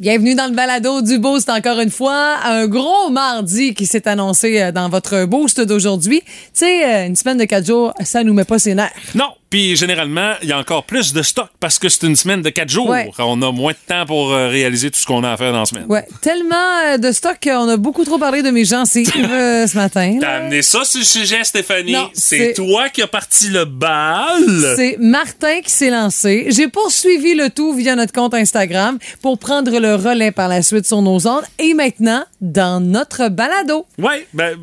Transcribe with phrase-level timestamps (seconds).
[0.00, 2.36] Bienvenue dans le balado du Boost encore une fois.
[2.44, 6.20] Un gros mardi qui s'est annoncé euh, dans votre Boost d'aujourd'hui.
[6.20, 8.92] Tu sais, euh, une semaine de quatre jours, ça nous met pas ses nerfs.
[9.16, 12.42] Non, puis généralement, il y a encore plus de stock parce que c'est une semaine
[12.42, 12.88] de quatre jours.
[12.88, 13.10] Ouais.
[13.18, 15.60] On a moins de temps pour euh, réaliser tout ce qu'on a à faire dans
[15.60, 15.86] la semaine.
[15.88, 19.76] Ouais, tellement euh, de stock qu'on a beaucoup trop parlé de mes gencives euh, ce
[19.76, 20.18] matin.
[20.20, 21.96] T'as amené ça sur le sujet, Stéphanie.
[22.12, 24.74] C'est toi qui as parti le bal.
[24.76, 26.46] C'est Martin qui s'est lancé.
[26.48, 30.86] J'ai poursuivi le tout via notre compte Instagram pour prendre le relais par la suite
[30.86, 31.44] sur nos ondes.
[31.58, 33.86] Et maintenant, dans notre balado.
[33.98, 34.58] Ouais, ben.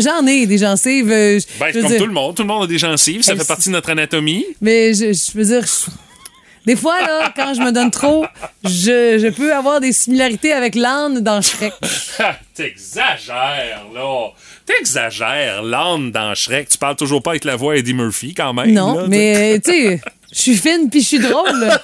[0.00, 1.10] J'en- ai des gencives.
[1.10, 2.34] euh, Ben, comme dire- tout le monde.
[2.34, 3.22] Tout le monde a des gencives.
[3.22, 4.44] Ça fait partie de notre anatomie.
[4.60, 5.90] Mais je, je veux dire, je-
[6.66, 8.24] des fois, là, quand je me donne trop,
[8.64, 11.72] je, je peux avoir des similarités avec l'âne dans Shrek.
[12.18, 14.28] Ha, T'exagères, là.
[14.66, 15.62] T'exagères.
[15.62, 16.68] L'âne dans Shrek.
[16.68, 18.72] Tu parles toujours pas avec la voix Eddie Murphy, quand même.
[18.72, 19.06] Non, là.
[19.08, 20.00] mais tu sais,
[20.34, 21.70] je suis fine puis je suis drôle.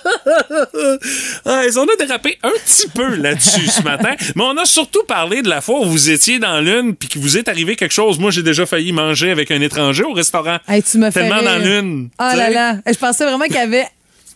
[1.47, 5.43] Ah, on a dérapé un petit peu là-dessus ce matin, mais on a surtout parlé
[5.43, 8.19] de la fois où vous étiez dans l'une puis que vous est arrivé quelque chose.
[8.19, 10.59] Moi, j'ai déjà failli manger avec un étranger au restaurant.
[10.69, 11.45] Hey, tu me fais Tellement rire.
[11.45, 12.09] dans l'une.
[12.19, 13.87] Ah tu là là, je pensais vraiment qu'il avait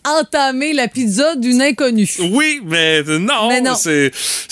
[0.05, 2.09] entamé la pizza d'une inconnue.
[2.31, 3.75] Oui, mais non, Mais non.
[3.75, 4.11] c'est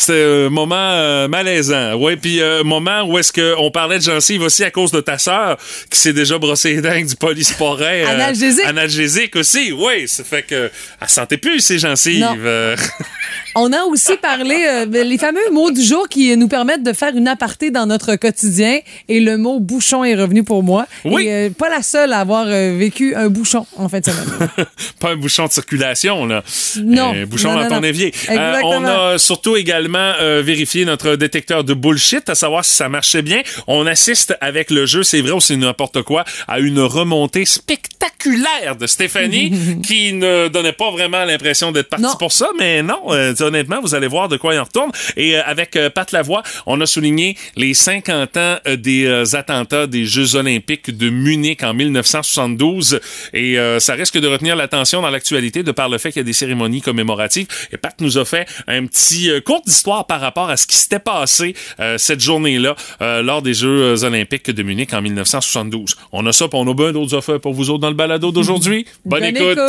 [0.09, 1.95] un moment euh, malaisant.
[1.95, 5.01] Ouais, puis un moment où est-ce que on parlait de gencives aussi à cause de
[5.01, 5.57] ta sœur
[5.89, 8.65] qui s'est déjà brossé les dents avec du polysporin euh, Analgésique.
[8.65, 9.71] analgésique aussi.
[9.71, 12.25] Oui, ça fait que elle sentait plus ses gencives.
[12.45, 12.75] Euh.
[13.55, 17.15] On a aussi parlé euh, les fameux mots du jour qui nous permettent de faire
[17.15, 18.79] une aparté dans notre quotidien.
[19.09, 20.87] Et le mot bouchon est revenu pour moi.
[21.05, 21.27] Oui.
[21.27, 24.49] Et, euh, pas la seule à avoir euh, vécu un bouchon en fin de semaine.
[24.99, 26.43] pas un bouchon de circulation, là.
[26.77, 27.13] Non.
[27.25, 27.83] Bouchon Non, dans non, ton non.
[27.87, 28.13] évier.
[28.29, 32.89] Euh, on a surtout également euh, vérifié notre détecteur de bullshit, à savoir si ça
[32.89, 33.41] marchait bien.
[33.67, 38.75] On assiste avec le jeu, c'est vrai ou c'est n'importe quoi, à une remontée spectaculaire
[38.79, 43.33] de Stéphanie qui ne donnait pas vraiment l'impression d'être partie pour ça, mais non, euh,
[43.41, 44.91] honnêtement, vous allez voir de quoi il en retourne.
[45.17, 50.35] Et euh, avec Pat Lavoie, on a souligné les 50 ans des attentats des Jeux
[50.35, 52.99] olympiques de Munich en 1972.
[53.33, 56.25] Et ça risque de retenir l'attention dans l'actualité de par le fait qu'il y a
[56.25, 57.47] des cérémonies commémoratives.
[57.71, 60.77] Et Pat nous a fait un petit euh, cours d'histoire par rapport à ce qui
[60.77, 65.95] s'était passé euh, cette journée-là euh, lors des Jeux olympiques de Munich en 1972.
[66.11, 68.31] On a ça, puis on a bien d'autres affaires pour vous autres dans le balado
[68.31, 68.85] d'aujourd'hui.
[69.05, 69.59] Bonne, Bonne écoute.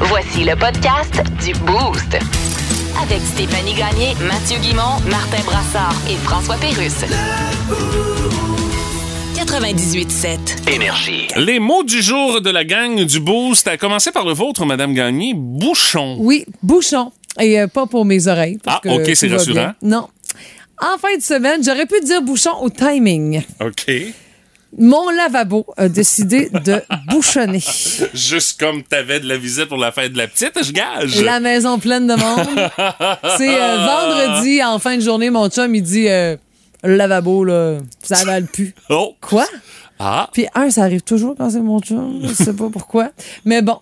[0.00, 2.18] Voici le podcast du Boost.
[3.02, 7.04] Avec Stéphanie Gagné, Mathieu Guimont, Martin Brassard et François Pérusse.
[9.46, 10.68] 98.7.
[10.74, 11.28] Énergie.
[11.36, 14.92] Les mots du jour de la gang du Boost, à commencer par le vôtre, Madame
[14.92, 16.16] Gagné, bouchon.
[16.18, 17.12] Oui, bouchon.
[17.40, 18.58] Et euh, pas pour mes oreilles.
[18.62, 19.54] parce Ah, que ok, c'est rassurant.
[19.54, 19.74] bien.
[19.82, 20.08] Non.
[20.82, 23.42] En fin de semaine, j'aurais pu dire bouchon au timing.
[23.60, 23.86] OK.
[24.78, 27.62] Mon lavabo a décidé de bouchonner.
[28.14, 31.22] Juste comme t'avais de la visite pour la fête de la petite, je gage.
[31.22, 32.70] La maison pleine de monde.
[33.38, 36.36] C'est euh, vendredi, en fin de journée, mon chum, il dit euh,
[36.86, 38.74] le lavabo, là, ça avale plus.
[38.90, 39.14] Oh.
[39.20, 39.44] Quoi?
[39.98, 40.28] Ah.
[40.32, 42.20] Puis un, ça arrive toujours quand c'est mon chum.
[42.22, 43.10] Je sais pas pourquoi.
[43.44, 43.78] Mais bon.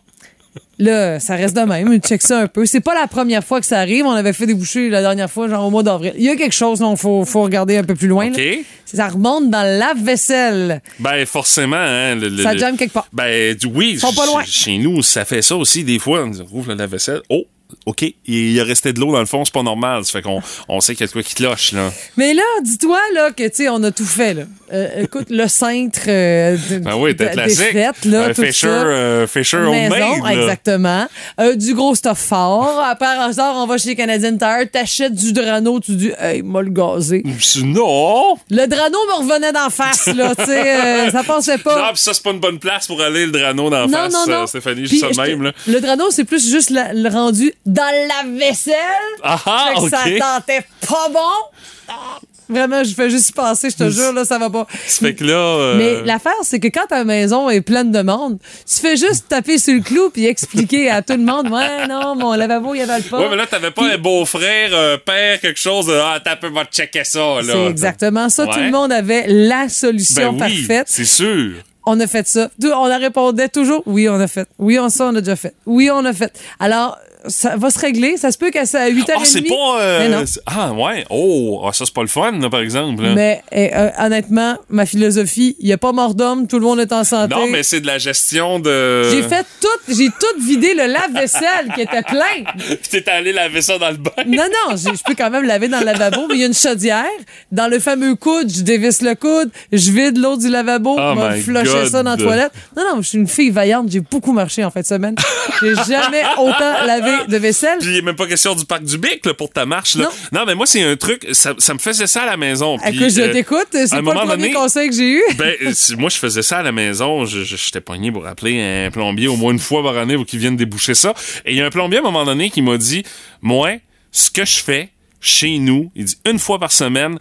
[0.79, 1.89] Là, ça reste de même.
[1.89, 2.67] On check ça un peu.
[2.67, 4.07] C'est pas la première fois que ça arrive.
[4.07, 6.13] On avait fait des bouchées la dernière fois, genre au mois d'avril.
[6.17, 8.29] Il y a quelque chose, il faut, faut regarder un peu plus loin.
[8.31, 8.37] là.
[8.37, 8.59] OK.
[8.85, 10.83] Ça remonte dans le lave-vaisselle.
[10.99, 12.17] Ben, forcément, hein.
[12.17, 13.07] le- Ça le- jamme quelque part.
[13.13, 13.91] Ben, du- oui.
[13.95, 14.43] Ils sont pas loin.
[14.45, 16.25] Chez nous, ça fait ça aussi, des fois.
[16.25, 17.21] On ouvre le lave-vaisselle.
[17.29, 17.45] Oh.
[17.87, 20.05] OK, il y a resté de l'eau dans le fond, c'est pas normal.
[20.05, 21.93] Ça fait qu'on on sait qu'il y a de quoi qui cloche, là.
[22.17, 24.35] Mais là, dis-toi là, que, tu sais, on a tout fait.
[24.35, 24.43] Là.
[24.73, 27.59] Euh, écoute, le cintre euh, de, Ben oui, t'es de- classique.
[27.59, 28.67] des fêtes, là, tout Fisher, ça.
[28.69, 30.33] euh, Fisher Maison, homemade, là.
[30.43, 31.07] exactement.
[31.41, 32.81] Euh, du gros stuff fort.
[32.83, 36.63] À part hasard, on va chez Canadian Tire, t'achètes du Drano, tu dis, hey, m'a
[36.63, 37.23] le gazé.
[37.63, 38.37] Non!
[38.51, 41.77] Le Drano me revenait d'en face, là, tu sais, euh, ça passait pas.
[41.77, 44.27] Non, pis ça, c'est pas une bonne place pour aller le drano d'en face, non,
[44.27, 44.43] non.
[44.43, 45.53] euh, Stéphanie, juste ça même, là.
[45.67, 48.75] Le Drano, c'est plus juste la- le rendu dans la vaisselle.
[49.23, 49.91] Ah, ah, Fait que OK.
[49.91, 51.49] ça tentait pas bon.
[51.89, 54.67] Ah, Vraiment, je fais juste y passer, je te jure, là, ça va pas.
[54.87, 55.33] Ça fait que là.
[55.33, 58.39] euh, Mais l'affaire, c'est que quand ta maison est pleine de monde,
[58.71, 62.15] tu fais juste taper sur le clou puis expliquer à tout le monde, ouais, non,
[62.17, 63.19] mon lavabo, il avale pas.
[63.19, 65.95] Ouais, mais là, t'avais pas un beau-frère, un père, quelque chose de.
[65.95, 67.43] Ah, t'as peu, va checker ça, là.
[67.51, 68.47] C'est exactement ça.
[68.47, 70.87] Tout le monde avait la solution Ben oui, parfaite.
[70.91, 71.55] C'est sûr.
[71.87, 72.51] On a fait ça.
[72.63, 74.47] On a répondait toujours, oui, on a fait.
[74.59, 75.55] Oui, on ça, on a déjà fait.
[75.65, 76.31] Oui, on a fait.
[76.61, 78.17] Alors, ça va se régler.
[78.17, 79.13] Ça se peut qu'à ça- à 8h30.
[79.17, 79.81] Ah, c'est pas.
[79.81, 81.05] euh, Ah, ouais.
[81.11, 83.03] Oh, ah, ça, c'est pas le fun, là, par exemple.
[83.03, 83.15] là.
[83.15, 86.81] Mais eh, euh, honnêtement, ma philosophie, il n'y a pas mort d'homme, tout le monde
[86.81, 87.35] est en santé.
[87.35, 89.05] Non, mais c'est de la gestion de.
[89.11, 92.45] J'ai fait tout, j'ai tout vidé le lave-vaisselle qui était plein.
[92.59, 94.11] Puis t'es allé laver ça dans le bain.
[94.27, 96.55] Non, non, je peux quand même laver dans le lavabo, mais il y a une
[96.55, 97.05] chaudière.
[97.53, 101.41] Dans le fameux coude, je dévisse le coude, je vide l'eau du lavabo, Oh je
[101.43, 102.53] flusher ça dans la toilette.
[102.77, 105.15] Non, non, je suis une fille vaillante, j'ai beaucoup marché en fin de semaine.
[105.63, 107.79] J'ai jamais autant lavé De vaisselle.
[107.81, 109.95] Puis il n'est même pas question du parc du Bic là, pour ta marche.
[109.97, 110.05] Là.
[110.33, 110.41] Non.
[110.41, 110.47] Non.
[110.47, 112.79] mais moi, c'est un truc, ça, ça me faisait ça à la maison.
[112.79, 113.67] Puis, Écoute, je euh, t'écoute.
[113.73, 115.23] C'est pas un le premier donné- conseil que j'ai eu.
[115.39, 117.25] ben, euh, moi, je faisais ça à la maison.
[117.25, 120.57] J'étais pogné pour appeler un plombier au moins une fois par année pour qu'il vienne
[120.57, 121.15] déboucher ça.
[121.45, 123.03] Et il y a un plombier à un moment donné qui m'a dit,
[123.43, 123.71] moi,
[124.13, 124.89] ce que je fais
[125.21, 127.19] chez nous, il dit une fois par semaine,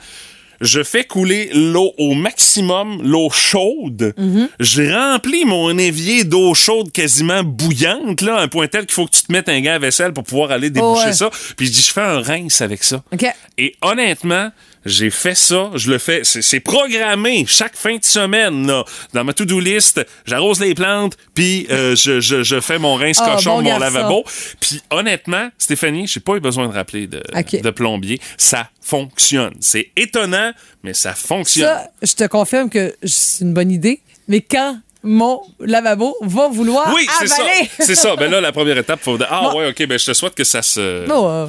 [0.64, 4.14] je fais couler l'eau au maximum, l'eau chaude.
[4.18, 4.50] Mhm.
[4.60, 9.06] Je remplis mon évier d'eau chaude quasiment bouillante, là, à un point tel qu'il faut
[9.06, 11.14] que tu te mettes un gant à vaisselle pour pouvoir aller déboucher Oh ouais.
[11.14, 11.30] ça.
[11.58, 13.04] Puis je dis, je fais un rince avec ça.
[13.14, 13.26] OK.
[13.58, 14.50] Et honnêtement,
[14.86, 18.84] j'ai fait ça, je le fais, c'est programmé chaque fin de semaine, là,
[19.14, 23.20] dans ma to-do list, j'arrose les plantes, puis euh, je, je, je fais mon rince
[23.22, 24.24] Ah, cochon bon mon lavabo.
[24.60, 27.22] Puis honnêtement, Stéphanie, j'ai pas eu besoin de rappeler de,
[27.62, 28.20] de plombier.
[28.38, 29.54] Ça fonctionne.
[29.60, 30.52] C'est étonnant,
[30.84, 31.68] mais ça fonctionne.
[31.68, 34.02] Ça, je te confirme que c'est une bonne idée.
[34.28, 37.44] Mais quand mon lavabo va vouloir oui, c'est ça.
[37.80, 38.16] C'est ça.
[38.16, 39.18] Ben là, la première étape, faut...
[39.30, 39.60] Ah Bon.
[39.60, 40.80] ouais, OK, ben je te souhaite que ça se...
[40.80, 41.48] Euh,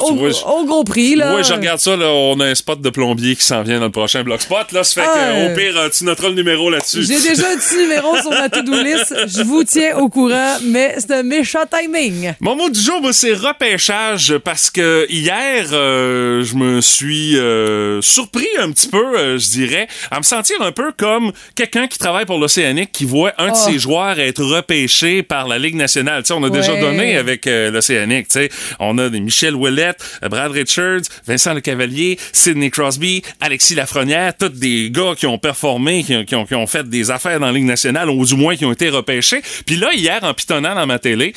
[0.00, 1.34] au, vois, je- au gros prix, là.
[1.36, 3.86] Oui, je regarde ça, là, on a un spot de plombier qui s'en vient dans
[3.86, 6.70] le prochain bloc spot, là, ça fait Ah, que, au pire, tu noteras le numéro
[6.70, 7.02] là-dessus.
[7.04, 9.14] J'ai déjà un petit numéro sur ma to-do list.
[9.28, 12.32] Je vous tiens au courant, mais c'est un méchant timing.
[12.40, 18.00] Mon mot du jour, moi, c'est repêchage parce que hier, euh, je me suis euh,
[18.00, 21.98] surpris un petit peu, euh, je dirais, à me sentir un peu comme quelqu'un qui
[21.98, 23.68] travaille pour l'Océanique qui voit un de Oh.
[23.70, 26.22] ses joueurs être repêché par la Ligue nationale.
[26.22, 28.28] Tu sais, on a déjà donné avec l'Océanique.
[28.28, 28.48] Tu sais,
[28.80, 34.90] on a des Michel Ouellette, Brad Richards, Vincent Lecavalier, Sidney Crosby, Alexis Lafrenière, tous des
[34.90, 37.52] gars qui ont performé, qui ont, qui ont- qui ont fait des affaires dans la
[37.52, 39.42] Ligue nationale, ou du moins qui ont été repêchés.
[39.66, 41.32] Puis là, hier, en pitonnant dans ma télé,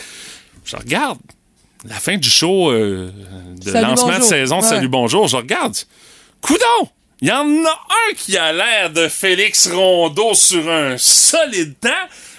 [0.66, 1.18] je regarde
[1.88, 3.12] la fin du show euh,
[3.62, 4.70] de Salut, lancement de saison de Ouais.
[4.70, 5.76] Salut Bonjour, je regarde.
[6.42, 6.90] Coudon!
[7.22, 7.70] Il y en a
[8.10, 11.90] un qui a l'air de Félix Rondeau sur un solide temps.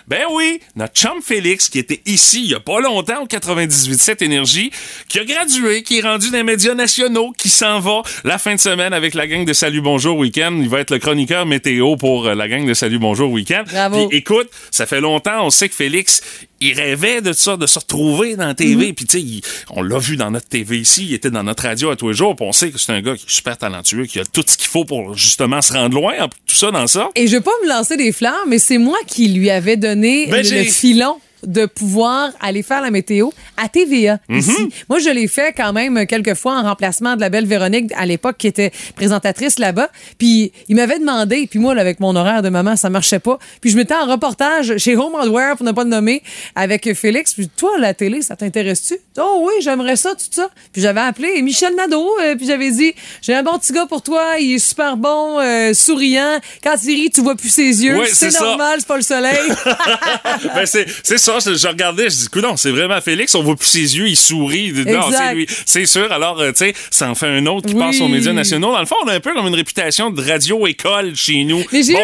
[0.08, 4.22] Ben oui, notre chum Félix, qui était ici il y a pas longtemps au 98.7
[4.22, 4.70] Énergie,
[5.08, 8.54] qui a gradué, qui est rendu dans les médias nationaux, qui s'en va la fin
[8.54, 10.56] de semaine avec la gang de Salut Bonjour Week-end.
[10.60, 13.64] Il va être le chroniqueur météo pour euh, la gang de Salut Bonjour Week-end.
[13.66, 14.06] Bravo.
[14.06, 16.22] Puis écoute, ça fait longtemps, on sait que Félix,
[16.60, 18.92] il rêvait de ça, de se retrouver dans la TV.
[18.92, 21.90] Puis tu sais, on l'a vu dans notre TV ici, il était dans notre radio
[21.90, 22.34] à tous les jours.
[22.36, 24.56] Puis on sait que c'est un gars qui est super talentueux, qui a tout ce
[24.56, 27.10] qu'il faut pour justement se rendre loin, en- tout ça dans ça.
[27.14, 30.26] Et je veux pas me lancer des fleurs, mais c'est moi qui lui avais donné
[30.28, 34.38] Ben, le filon de pouvoir aller faire la météo à TVA Mhm.
[34.38, 34.68] ici.
[34.88, 38.06] Moi, je l'ai fait quand même quelques fois en remplacement de la belle Véronique à
[38.06, 39.88] l'époque qui était présentatrice là-bas.
[40.18, 43.38] Puis il m'avait demandé, puis moi là, avec mon horaire de maman, ça marchait pas.
[43.60, 46.22] Puis je m'étais en reportage chez Home Hardware pour ne pas le nommer
[46.54, 47.34] avec Félix.
[47.34, 48.94] Puis toi la télé, ça t'intéresse-tu?
[49.18, 50.48] Oh oui, j'aimerais ça tout ça.
[50.72, 54.02] Puis j'avais appelé Michel Nadeau, euh, puis j'avais dit j'ai un bon petit gars pour
[54.02, 56.38] toi, il est super bon, euh, souriant.
[56.62, 57.96] Quand il rit, tu vois plus ses yeux.
[58.12, 59.38] C'est normal, c'est pas le soleil.
[60.54, 63.56] ben c'est c'est ça, je, je regardais, je dis non, c'est vraiment Félix, on voit
[63.56, 65.46] plus ses yeux, il sourit, non, c'est lui.
[65.64, 66.10] C'est sûr.
[66.12, 67.80] Alors euh, tu sais, ça en fait un autre qui Oui.
[67.80, 68.72] passe aux médias nationaux.
[68.72, 71.58] Dans le fond, on a un peu comme une réputation de radio école chez nous.
[71.58, 71.96] Bon, il y,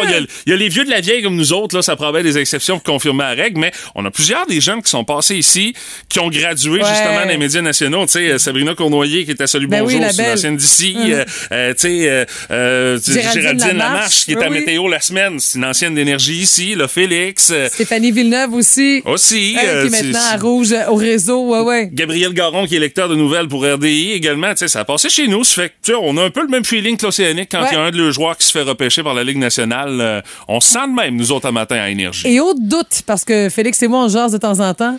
[0.51, 2.79] a- y les vieux de la vieille comme nous autres là, ça promet des exceptions
[2.79, 5.73] pour confirmer la règle, mais on a plusieurs des jeunes qui sont passés ici
[6.09, 6.89] qui ont gradué Ouais.
[6.89, 9.93] justement les médias nationaux, tu sais euh, Sabrina Cournoyer qui était à Salut Ben oui,
[9.93, 10.33] Bonjour, la c'est une belle.
[10.37, 11.11] ancienne d'ici, Mhm.
[11.11, 12.09] euh, euh, tu sais
[12.51, 12.97] euh,
[13.33, 14.25] Géraldine Lamarche.
[14.25, 14.59] Qui est à Oui.
[14.59, 19.01] Météo la semaine, c'est une ancienne d'énergie ici, là Félix Stéphanie Villeneuve aussi.
[19.13, 21.89] Aussi euh, qui est c'est- maintenant à Rouge euh, au réseau, ouais, ouais.
[21.91, 25.09] Gabriel Garon, qui est lecteur de nouvelles pour RDI également, tu sais, ça a passé
[25.09, 25.43] chez nous.
[25.43, 27.65] Ça fait que, tu on a un peu le même feeling que l'Océanique quand il
[27.65, 27.73] Ouais.
[27.73, 29.99] y a un de leurs joueurs qui se fait repêcher par la Ligue nationale.
[30.01, 32.27] Euh, on se sent de même, nous autres, à matin à Énergie.
[32.27, 34.97] Et au doute, parce que Félix et moi, on jase de temps en temps,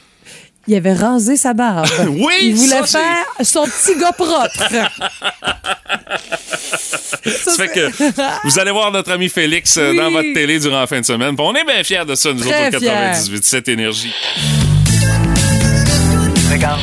[0.66, 1.86] il avait rasé sa barbe.
[2.08, 4.50] Oui, Il voulait ça, faire son petit gars propre.
[6.76, 9.96] Ça, Ça fait que vous allez voir notre ami Félix euh, Oui.
[9.96, 11.36] dans votre télé durant la fin de semaine.
[11.36, 12.88] Puis on est bien fiers de ça, nous Très autres, au fiers.
[12.88, 14.12] 98 cette énergie.
[16.50, 16.80] Regarde,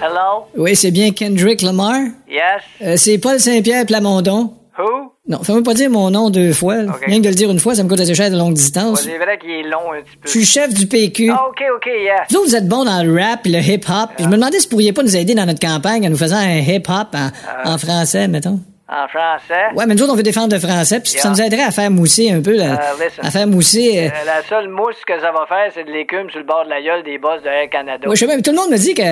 [0.00, 0.44] Hello?
[0.56, 1.96] Oui, c'est bien Kendrick Lamar.
[2.28, 2.42] Yes?
[2.82, 4.52] Euh, c'est Paul Saint-Pierre Plamondon.
[4.78, 5.05] Who?
[5.28, 6.76] Non, fais-moi pas dire mon nom deux fois.
[6.76, 6.92] là.
[7.04, 8.54] Rien que de le dire une fois, ça me coûte assez cher de longue Ouais,
[8.54, 9.02] distance.
[9.02, 10.26] c'est vrai qu'il est long un petit peu.
[10.26, 11.30] Je suis chef du PQ.
[11.32, 12.20] Ah, ok, ok, yes.
[12.30, 14.10] Vous autres, vous êtes bons dans le rap et le hip-hop.
[14.20, 16.36] Je me demandais si vous pourriez pas nous aider dans notre campagne en nous faisant
[16.36, 17.72] un hip-hop en, Euh.
[17.74, 18.60] en français, mettons.
[18.88, 19.74] En français?
[19.74, 21.30] Ouais, mais nous autres, on veut défendre le français, puis ça Yeah.
[21.30, 23.98] nous aiderait à faire mousser un peu, là, Euh, à faire mousser...
[23.98, 26.64] euh, Euh, la seule mousse que ça va faire, c'est de l'écume sur le bord
[26.64, 28.06] de la gueule des boss de Air Canada.
[28.08, 29.02] je sais même, tout le monde me dit que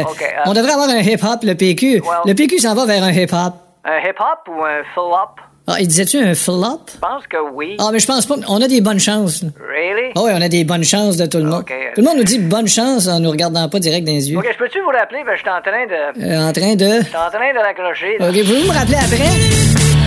[0.49, 1.95] on devrait avoir un hip-hop, le PQ.
[1.95, 3.55] Well- Le PQ s'en va vers un hip-hop.
[3.85, 5.43] Un hip-hop ou un flop?
[5.67, 6.81] Ah, il disait-tu un flop?
[6.95, 7.77] Je pense que oui.
[7.79, 8.35] Ah, mais je pense pas.
[8.49, 9.43] On a des bonnes chances.
[9.43, 9.49] là.
[9.67, 10.13] Really?
[10.15, 11.61] Ah oui, on a des bonnes chances de tout le monde.
[11.63, 14.13] Ok, euh, Tout le monde nous dit bonne chance en nous regardant pas direct dans
[14.13, 14.37] les yeux.
[14.39, 15.23] Ok, je peux-tu vous rappeler?
[15.25, 16.21] Ben, je suis en train de.
[16.21, 17.05] Je Euh, en train de...
[17.07, 18.29] suis en train de raccrocher, là.
[18.29, 19.31] Ok, pouvez-vous me rappeler après?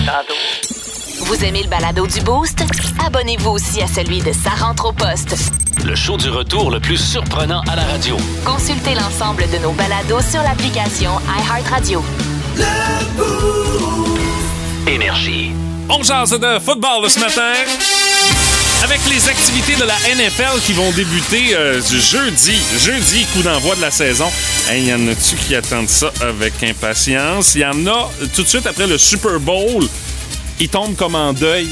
[0.06, 1.24] Tantôt.
[1.24, 2.60] Vous aimez le balado du Boost?
[3.04, 5.34] Abonnez-vous aussi à celui de Sa rentre au poste.
[5.84, 8.16] le show du retour le plus surprenant à la radio.
[8.44, 12.00] Consultez l'ensemble de nos balados sur l'application iHeartRadio.
[14.88, 15.50] Énergie.
[15.90, 17.52] On jase de football ce matin.
[18.82, 22.56] Avec les activités de la NFL qui vont débuter euh, du jeudi.
[22.78, 24.30] Jeudi, coup d'envoi de la saison.
[24.72, 27.54] Il y en a-tu qui attendent ça avec impatience?
[27.54, 29.86] Il y en a tout de suite après le Super Bowl.
[30.58, 31.68] Ils tombent comme en deuil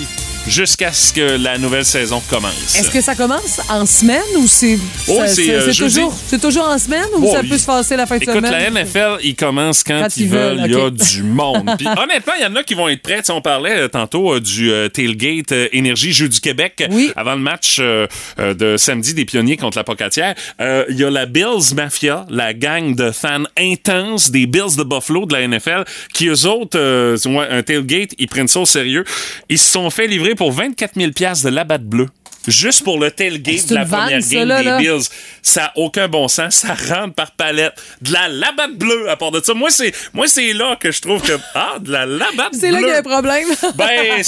[0.49, 2.77] jusqu'à ce que la nouvelle saison commence.
[2.79, 6.79] Est-ce que ça commence en semaine ou c'est Oh, c'est, euh, toujours, c'est toujours en
[6.79, 8.51] semaine ou ça il- peut se passer la fin de Écoute, semaine?
[8.53, 10.63] la NFL, ils commencent quand, Quand ils ils veulent.
[10.67, 11.71] Il y a du monde.
[11.79, 13.19] Puis, honnêtement, il y en a qui vont être prêts.
[13.19, 17.11] Tu sais, on parlait euh, tantôt euh, du euh, tailgate Énergie Jeux du Québec Oui.
[17.17, 20.35] avant le match de samedi des pionniers contre la Pocatière.
[20.61, 25.27] Il y a la Bills Mafia, la gang de fans intenses des Bills de Buffalo
[25.27, 25.85] de la NFL,
[26.15, 29.05] qui eux autres, un tailgate, ils prennent ça au sérieux.
[29.49, 32.09] Ils se sont fait livrer pour 24 000 de l'abat bleu.
[32.49, 34.79] Juste pour le tailgate de la vanne, première ça, game là, des là.
[34.79, 35.03] Bills.
[35.43, 36.55] Ça a aucun bon sens.
[36.55, 37.75] Ça rentre par palette.
[38.03, 39.53] De la labatte bleue à part de ça.
[39.55, 42.61] Moi, c'est, moi, c'est là que je trouve que, ah, de la labatte bleue.
[42.61, 43.49] C'est là qu'il y a un problème.
[43.75, 44.23] Ben,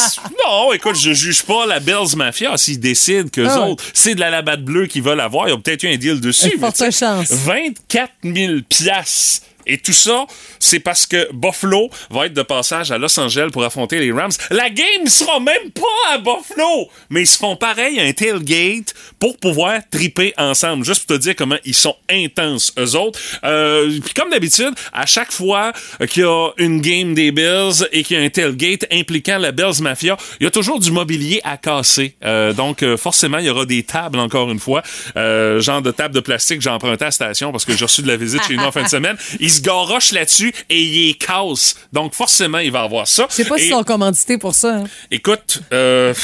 [0.44, 3.70] non, écoute, je juge pas la Bills Mafia s'ils décident que Ah ouais.
[3.70, 5.48] autres, c'est de la labatte bleue qu'ils veulent avoir.
[5.48, 6.58] Ils ont peut-être eu un deal dessus.
[6.58, 7.30] Forte chance.
[7.30, 9.46] 24 000 piastres.
[9.70, 10.26] Et tout ça,
[10.58, 14.32] c'est parce que Buffalo va être de passage à Los Angeles pour affronter les Rams.
[14.50, 19.36] La game sera même pas à Buffalo, mais ils se font pareil un tailgate pour
[19.38, 20.84] pouvoir triper ensemble.
[20.84, 23.18] Juste pour te dire comment ils sont intenses, eux autres.
[23.44, 25.72] Euh, puis comme d'habitude, à chaque fois
[26.10, 29.52] qu'il y a une game des Bills et qu'il y a un tailgate impliquant la
[29.52, 32.14] Bills Mafia, il y a toujours du mobilier à casser.
[32.24, 34.82] Euh, donc, euh, forcément, il y aura des tables, encore une fois.
[35.16, 37.84] Euh, genre de table de plastique que j'ai emprunté à la station parce que j'ai
[37.84, 39.16] reçu de la visite chez nous en fin de semaine.
[39.40, 41.76] Ils se garochent là-dessus et ils les cassent.
[41.92, 43.26] Donc, forcément, il va avoir ça.
[43.30, 44.76] Je sais pas Et, s'ils sont commandités pour ça.
[44.78, 44.84] hein.
[45.10, 46.14] Écoute, euh,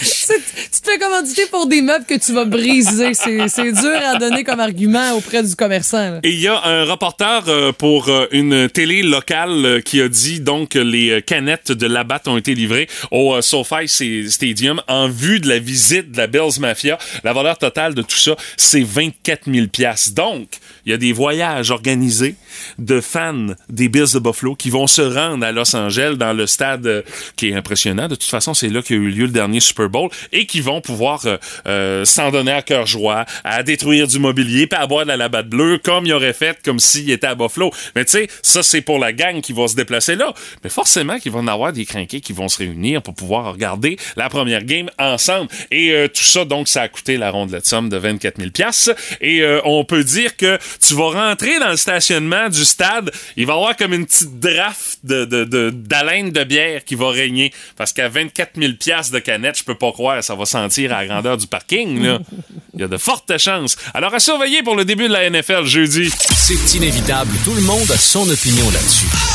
[0.00, 3.14] tu te fais commanditer pour des meubles que tu vas briser.
[3.14, 6.20] C'est dur à donner comme argument auprès du commerçant.
[6.22, 10.08] Et il y a un reporter euh, pour euh, une télé locale euh, qui a
[10.08, 13.88] dit donc que les canettes de Labatt ont été livrées au SoFi
[14.28, 16.98] Stadium en vue de la visite de la Bills Mafia.
[17.22, 20.14] La valeur totale de tout ça, c'est 24 000 piastres.
[20.14, 22.34] Donc, il y a des voyages organisés
[22.78, 26.46] de fans des Bills de Buffalo qui vont se rendre à Los Angeles dans le
[26.46, 27.04] stade
[27.36, 28.08] qui est impressionnant.
[28.08, 29.83] De toute façon, c'est là qu'a eu lieu le dernier Super
[30.32, 31.36] Et qui vont pouvoir euh,
[31.66, 35.16] euh, s'en donner à cœur joie, à détruire du mobilier, puis à boire de la
[35.16, 37.70] labatte bleue comme il aurait fait comme s'il était à Buffalo.
[37.94, 40.32] Mais tu sais, ça c'est pour la gang qui va se déplacer là.
[40.62, 43.96] Mais forcément qu'il va en avoir des crinqués qui vont se réunir pour pouvoir regarder
[44.16, 45.48] la première game ensemble.
[45.70, 48.92] Et euh, tout ça, donc, ça a coûté la rondelette somme de 24 000 piastres.
[49.20, 53.54] Et on peut dire que tu vas rentrer dans le stationnement du stade, il va
[53.54, 57.52] y avoir comme une petite draft de, de, de- de bière qui va régner.
[57.76, 61.02] Parce qu'à 24 000 piastres de canette, je peux pas croire, ça va sentir à
[61.02, 62.18] la grandeur du parking.
[62.74, 63.76] Il y a de fortes chances.
[63.94, 66.10] Alors, à surveiller pour le début de la NFL jeudi.
[66.34, 67.30] C'est inévitable.
[67.44, 69.33] Tout le monde a son opinion là-dessus.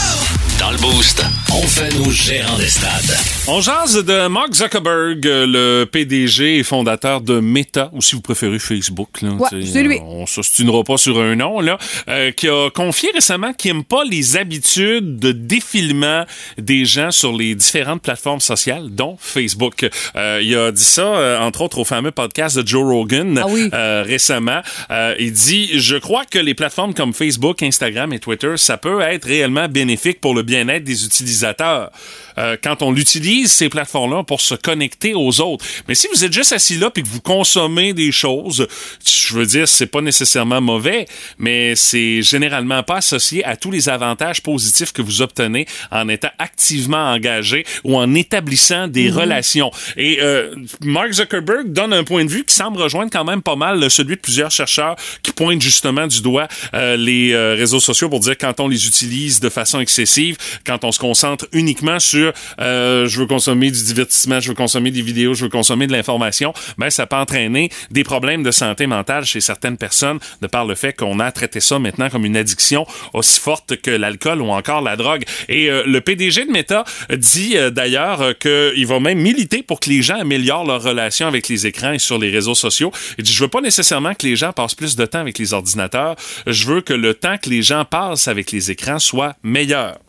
[0.60, 1.24] Dans le Boost,
[1.54, 3.16] on fait nos gérants des stades.
[3.48, 8.22] On jase de Mark Zuckerberg, euh, le PDG et fondateur de Meta, ou si vous
[8.22, 9.22] préférez Facebook.
[9.22, 9.96] Là, Ouais, c'est lui.
[9.98, 11.78] euh, On s'ostinera pas sur un nom, là,
[12.10, 16.26] euh, qui a confié récemment qu'il n'aime pas les habitudes de défilement
[16.58, 19.88] des gens sur les différentes plateformes sociales, dont Facebook.
[20.16, 23.48] Euh, il a dit ça, euh, entre autres, au fameux podcast de Joe Rogan Ah
[23.50, 23.70] oui.
[23.74, 24.60] euh, récemment.
[24.92, 29.00] Euh, il dit, je crois que les plateformes comme Facebook, Instagram et Twitter, ça peut
[29.02, 31.92] être réellement bénéfique pour le bien-être des utilisateurs.
[32.40, 35.66] Euh, quand on utilise ces plateformes-là pour se connecter aux autres.
[35.88, 38.68] Mais si vous êtes juste assis là puis que vous consommez des choses,
[39.06, 41.06] je veux dire, c'est pas nécessairement mauvais,
[41.38, 46.32] mais c'est généralement pas associé à tous les avantages positifs que vous obtenez en étant
[46.40, 49.72] activement engagé ou en établissant des relations.
[49.98, 53.56] Et euh, Mark Zuckerberg donne un point de vue qui semble rejoindre quand même pas
[53.56, 58.10] mal celui de plusieurs chercheurs qui pointent justement du doigt euh, les euh, réseaux sociaux
[58.10, 62.29] pour dire quand on les utilise de façon excessive, quand on se concentre uniquement sur
[62.60, 65.92] euh, je veux consommer du divertissement, je veux consommer des vidéos, je veux consommer de
[65.92, 70.66] l'information, ben ça peut entraîner des problèmes de santé mentale chez certaines personnes de par
[70.66, 74.50] le fait qu'on a traité ça maintenant comme une addiction aussi forte que l'alcool ou
[74.50, 75.24] encore la drogue.
[75.48, 79.90] Et euh, le PDG de Meta dit euh, d'ailleurs qu'il va même militer pour que
[79.90, 82.92] les gens améliorent leur relation avec les écrans et sur les réseaux sociaux.
[83.18, 85.54] Il dit je veux pas nécessairement que les gens passent plus de temps avec les
[85.54, 86.16] ordinateurs,
[86.48, 90.00] je veux que le temps que les gens passent avec les écrans soit meilleur.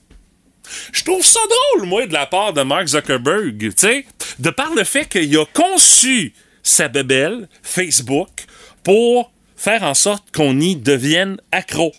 [0.92, 1.40] Je trouve ça
[1.74, 4.06] drôle, moi, de la part de Mark Zuckerberg, tu sais,
[4.38, 8.30] de par le fait qu'il a conçu sa bébelle, Facebook,
[8.82, 11.92] pour faire en sorte qu'on y devienne accro.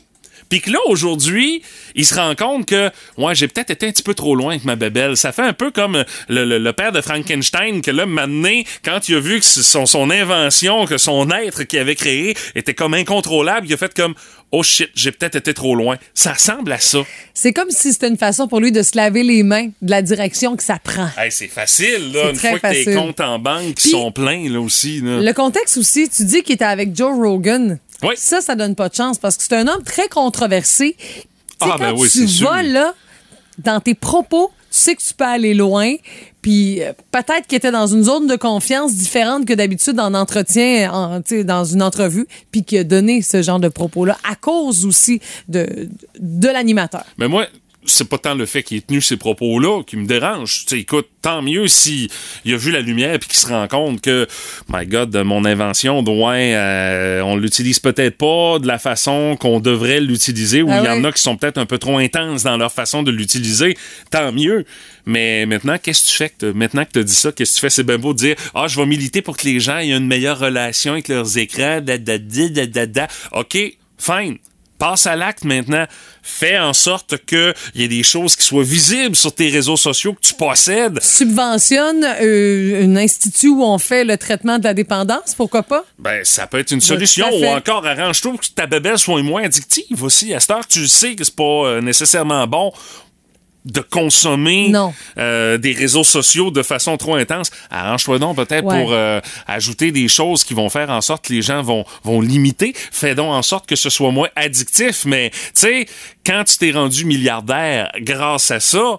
[0.51, 1.63] Puis que là, aujourd'hui,
[1.95, 4.65] il se rend compte que, ouais, j'ai peut-être été un petit peu trop loin avec
[4.65, 5.15] ma bébelle.
[5.15, 9.19] Ça fait un peu comme le, père de Frankenstein, que là, maintenant, quand il a
[9.21, 13.73] vu que son, son invention, que son être qu'il avait créé était comme incontrôlable, il
[13.73, 14.13] a fait comme,
[14.51, 15.97] oh shit, j'ai peut-être été trop loin.
[16.13, 16.99] Ça ressemble à ça.
[17.33, 20.01] C'est comme si c'était une façon pour lui de se laver les mains de la
[20.01, 21.09] direction que ça prend.
[21.17, 22.95] Hey, c'est facile, là, une très fois que tes facile.
[22.95, 25.01] comptes en banque sont pleins, là aussi.
[25.01, 25.21] Là.
[25.21, 27.79] Le contexte aussi, tu dis qu'il était avec Joe Rogan.
[28.03, 28.15] Oui.
[28.17, 30.95] Ça, ça donne pas de chance parce que c'est un homme très controversé.
[31.59, 32.49] Ah, quand ben oui, tu sûr.
[32.49, 32.93] vas là,
[33.59, 35.95] dans tes propos, tu sais que tu peux aller loin.
[36.41, 40.91] Puis euh, peut-être qu'il était dans une zone de confiance différente que d'habitude en entretien,
[40.91, 45.21] en, dans une entrevue, puis qu'il a donné ce genre de propos-là à cause aussi
[45.47, 47.05] de, de l'animateur.
[47.17, 47.45] Mais moi,
[47.85, 50.65] c'est pas tant le fait qu'il ait tenu ces propos-là qui me dérange.
[50.65, 52.09] Tu sais, écoute, tant mieux s'il
[52.45, 54.27] a vu la lumière puis qu'il se rend compte que,
[54.69, 59.99] my God, mon invention, ouais, euh, on l'utilise peut-être pas de la façon qu'on devrait
[59.99, 62.57] l'utiliser, ou il Ah y en a qui sont peut-être un peu trop intenses dans
[62.57, 63.77] leur façon de l'utiliser.
[64.11, 64.65] Tant mieux.
[65.05, 66.29] Mais maintenant, qu'est-ce que tu fais?
[66.29, 67.69] Que maintenant que tu as dit ça, qu'est-ce que tu fais?
[67.69, 70.07] C'est bien beau de dire, ah, je vais militer pour que les gens aient une
[70.07, 73.07] meilleure relation avec leurs écrans, da, da, da, da, da, da.
[73.31, 73.57] OK,
[73.97, 74.37] fine.
[74.81, 75.85] Passe à l'acte maintenant.
[76.23, 80.13] Fais en sorte qu'il y ait des choses qui soient visibles sur tes réseaux sociaux
[80.13, 80.99] que tu possèdes.
[81.03, 85.83] Subventionne euh, un institut où on fait le traitement de la dépendance, pourquoi pas?
[85.99, 87.27] Ben, ça peut être une tout solution.
[87.31, 90.33] Ou encore, arrange-toi que ta bébelle soit moins addictive aussi.
[90.33, 92.73] À cette heure, tu le sais que c'est pas euh, nécessairement bon
[93.65, 94.71] de consommer
[95.17, 97.51] euh, des réseaux sociaux de façon trop intense.
[97.69, 98.81] Arrange-toi donc peut-être Ouais.
[98.81, 102.21] pour euh, ajouter des choses qui vont faire en sorte que les gens vont, vont
[102.21, 102.73] limiter.
[102.91, 105.05] Fais donc en sorte que ce soit moins addictif.
[105.05, 105.85] Mais, tu sais,
[106.25, 108.97] quand tu t'es rendu milliardaire grâce à ça,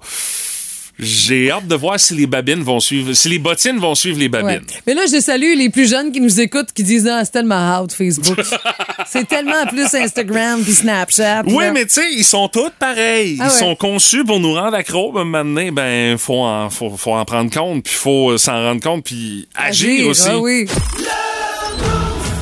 [0.99, 4.29] j'ai hâte de voir si les babines vont suivre, si les bottines vont suivre les
[4.29, 4.49] babines.
[4.49, 4.83] Ouais.
[4.87, 7.81] Mais là, je salue les plus jeunes qui nous écoutent qui disent Ah, c'est tellement
[7.81, 8.41] out Facebook.
[9.07, 11.43] c'est tellement plus Instagram puis Snapchat.
[11.47, 11.73] Oui, là.
[11.73, 13.37] mais tu sais, ils sont tous pareils.
[13.41, 13.59] Ah ils ouais.
[13.59, 15.13] sont conçus pour nous rendre accro.
[15.13, 19.05] Ben, maintenant, ben, faut en, faut, faut en prendre compte, puis faut s'en rendre compte,
[19.05, 20.29] puis agir, aussi.
[20.29, 20.67] Ah oui.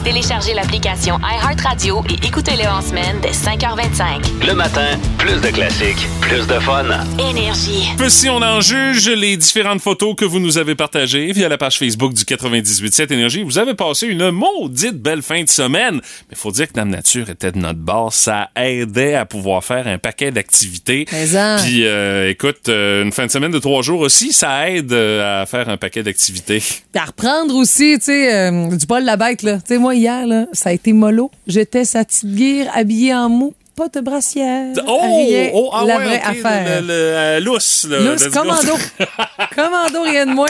[0.05, 4.47] Téléchargez l'application iHeartRadio et écoutez-le en semaine dès 5h25.
[4.47, 6.87] Le matin, plus de classiques, plus de fun.
[7.19, 7.89] Énergie.
[7.99, 11.59] Peu si on en juge les différentes photos que vous nous avez partagées via la
[11.59, 16.01] page Facebook du 98.7 Énergie, vous avez passé une maudite belle fin de semaine.
[16.31, 18.15] Mais faut dire que Dame Nature était de notre bord.
[18.15, 21.05] Ça aidait à pouvoir faire un paquet d'activités.
[21.05, 25.43] Puis, euh, écoute, euh, une fin de semaine de trois jours aussi, ça aide euh,
[25.43, 26.63] à faire un paquet d'activités.
[26.95, 29.57] À reprendre aussi, tu sais, euh, du Paul la bête, là.
[29.57, 31.31] Tu sais, moi, hier, ça a été mollo.
[31.47, 34.75] J'étais sa petite guire habillée en mou, pas de brassière.
[34.77, 36.83] rien, oh, ah la ouais, vraie ok, affaire.
[36.83, 37.87] Le, le, euh, lousse.
[37.89, 38.73] le- Lousse, commando.
[39.55, 40.47] commando, rien de moins.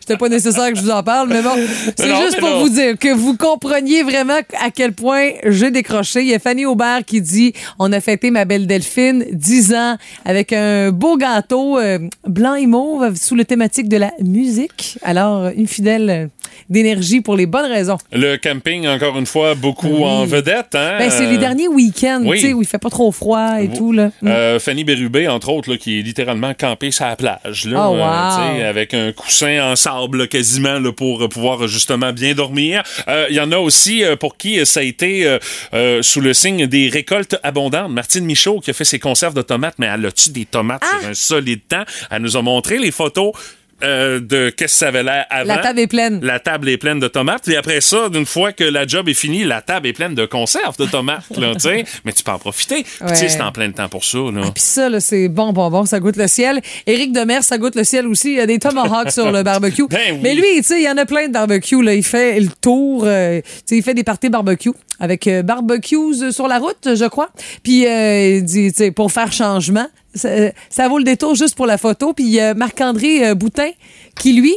[0.00, 1.50] C'était pas nécessaire que je vous en parle, mais bon,
[1.96, 2.60] c'est juste pour non.
[2.60, 6.20] vous dire que vous compreniez vraiment à quel point j'ai décroché.
[6.20, 9.96] Il y a Fanny Aubert qui dit On a fêté ma belle Delphine, 10 ans,
[10.24, 14.98] avec un beau gâteau euh, blanc et mauve sous le thématique de la musique.
[15.02, 16.28] Alors, une fidèle
[16.68, 17.96] d'énergie pour les bonnes raisons.
[18.12, 20.74] Le camping, encore une fois, beaucoup en vedette.
[20.74, 20.96] Hein?
[20.98, 22.40] Ben, c'est les Euh, derniers week-ends, oui.
[22.40, 24.10] tu sais, où il fait pas trop froid et tout, là.
[24.24, 27.66] Euh, Fanny Bérubé, entre autres, là, qui est littéralement campée sur la plage.
[27.66, 28.00] Là, Oh, wow.
[28.60, 32.82] euh, avec un coussin en sable là, quasiment là, pour euh, pouvoir justement bien dormir.
[33.08, 35.38] Euh, Il y en a aussi euh, pour qui ça a été euh,
[35.74, 37.90] euh, sous le signe des récoltes abondantes.
[37.90, 41.00] Martine Michaud qui a fait ses conserves de tomates, mais elle a-tu des tomates Ah!
[41.00, 41.84] sur un solide temps?
[42.10, 43.32] Elle nous a montré les photos.
[43.82, 45.54] Euh, de qu'est-ce que ça avait l'air avant?
[45.54, 46.20] La table est pleine.
[46.22, 47.48] La table est pleine de tomates.
[47.48, 50.26] Et après ça, d'une fois que la job est finie, la table est pleine de
[50.26, 51.24] conserves de tomates.
[51.36, 51.52] là.
[52.04, 52.82] Mais tu peux en profiter.
[52.84, 53.28] Puis, Tu sais, Ouais.
[53.28, 54.18] c'est en plein temps pour ça.
[54.18, 54.42] Là.
[54.54, 56.60] Puis ça, là, c'est bon, bon, bon, ça goûte le ciel.
[56.86, 58.30] Éric Demers, ça goûte le ciel aussi.
[58.32, 59.86] Il y a des tomahawks sur le barbecue.
[59.90, 60.20] Ben oui.
[60.22, 61.82] Mais lui, tu sais, il y en a plein de barbecues.
[61.82, 61.94] Là.
[61.94, 63.04] Il fait le tour.
[63.06, 63.40] euh,
[63.70, 67.30] il fait des parties barbecue avec euh, barbecues sur la route, je crois.
[67.62, 68.42] Puis euh,
[68.94, 70.28] pour faire changement, ça,
[70.68, 72.12] ça vaut le détour juste pour la photo.
[72.12, 73.70] Puis Marc-André euh, Boutin
[74.16, 74.54] qui, lui,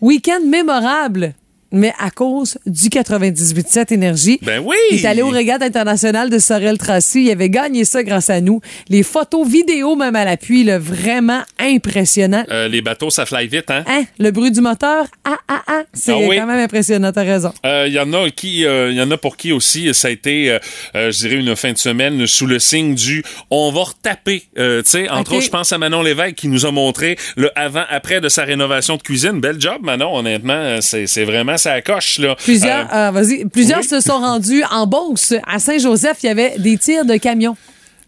[0.00, 1.34] week-end mémorable.
[1.72, 4.38] Mais à cause du 98.7 Énergie.
[4.42, 4.76] Ben oui!
[4.90, 7.24] Il est allé au régate international de Sorel-Tracy.
[7.24, 8.60] Il avait gagné ça grâce à nous.
[8.88, 12.44] Les photos vidéo même à l'appui, là, vraiment impressionnant.
[12.50, 13.84] Euh, les bateaux, ça fly vite, hein?
[13.86, 14.04] Hein?
[14.18, 16.36] Le bruit du moteur, ah, ah, ah, c'est Ah oui.
[16.36, 17.52] quand même impressionnant, t'as raison.
[17.64, 20.50] Il y en a qui, euh, y en a pour qui aussi ça a été,
[20.50, 20.58] euh,
[20.94, 24.42] euh, je dirais une fin de semaine sous le signe du on va retaper.
[24.58, 27.50] Euh, tu sais, entre autres, je pense à Manon Lévesque qui nous a montré le
[27.58, 29.40] avant-après de sa rénovation de cuisine.
[29.40, 30.14] Bel job, Manon.
[30.16, 32.36] Honnêtement, c'est vraiment ça coche là.
[32.36, 33.88] Plusieurs, Euh, euh, vas-y, plusieurs oui.
[33.88, 35.34] se sont rendus en Beauce.
[35.46, 37.56] À Saint-Joseph, il y avait des tirs de camions.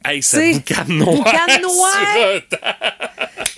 [0.04, 1.16] hey, ça c'est- boucane noir.
[1.16, 2.40] boucane noire.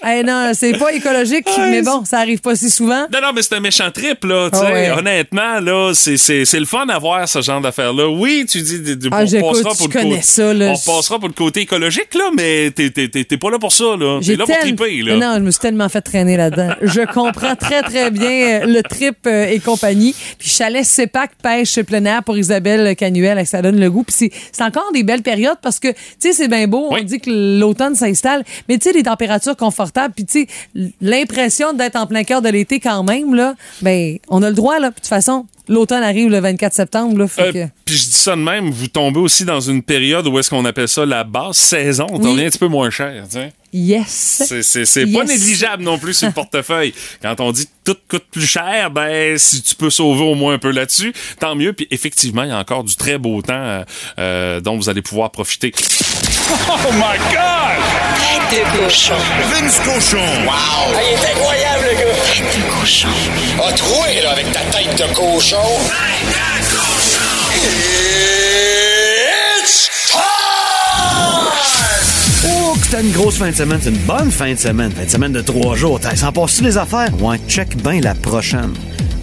[0.06, 3.06] Eh non, c'est pas écologique, mais bon, ça arrive pas si souvent.
[3.12, 4.48] Non, non, mais c'est un méchant trip, là.
[4.52, 4.64] tu sais.
[4.72, 4.90] ouais.
[4.90, 8.08] Honnêtement, là, c'est, c'est, c'est le fun à voir ce genre d'affaires-là.
[8.08, 10.66] Oui, tu dis, de- de- Ah, on passera pour le connais côté- ça, là.
[10.74, 13.72] On passera pour le côté écologique, là, mais t'es, t'es, t'es, t'es pas là pour
[13.72, 14.20] ça, là.
[14.24, 15.16] T'es là pour triper, là.
[15.16, 16.74] Non, je me suis tellement fait traîner là-dedans.
[16.82, 18.30] Je comprends très, très bien
[18.62, 20.14] euh, le trip euh, et compagnie.
[20.38, 24.04] Puis chalet CEPAC, pêche plein air pour Isabelle Canuel, ça donne le goût.
[24.04, 26.88] Puis c'est- c'est encore des belles périodes parce que, tu sais, c'est bien beau.
[26.92, 27.00] Oui.
[27.02, 27.30] On dit que
[27.60, 28.44] l'automne s'installe.
[28.68, 29.88] Mais tu sais, les températures confortables.
[30.08, 34.42] Puis tu sais, l'impression d'être en plein cœur de l'été quand même, là, ben, on
[34.42, 34.90] a le droit, là.
[34.90, 37.28] De toute façon, l'automne arrive le 24 septembre, là.
[37.28, 37.70] Fait Euh, que...
[37.84, 40.64] Puis je dis ça de même, vous tombez aussi dans une période où est-ce qu'on
[40.64, 42.06] appelle ça la basse saison.
[42.12, 42.30] On Oui.
[42.32, 43.52] revient un petit peu moins cher, tu sais.
[43.70, 44.44] Yes.
[44.62, 46.94] C'est, pas négligeable non plus sur le portefeuille.
[47.20, 50.54] Quand on dit que tout coûte plus cher, ben si tu peux sauver au moins
[50.54, 51.74] un peu là-dessus, tant mieux.
[51.74, 53.84] Puis effectivement, il y a encore du très beau temps euh,
[54.18, 55.74] euh, dont vous allez pouvoir profiter.
[56.50, 57.78] Oh my God!
[58.50, 59.14] Tête de cochon.
[59.52, 60.16] Vince Cochon!
[60.46, 60.50] Wow!
[60.50, 63.08] Ah, il est incroyable, Tête de cochon.
[63.66, 65.56] A troué, là, avec ta tête de cochon.
[65.86, 67.22] Tête de cochon!
[69.64, 70.20] It's time!
[72.44, 73.80] Oh, que c'était une grosse fin de semaine.
[73.82, 74.92] C'est une bonne fin de semaine.
[74.92, 75.98] Fin de semaine de trois jours.
[75.98, 77.08] T'as s'en passe les affaires?
[77.22, 78.74] Ouais, check bien la prochaine.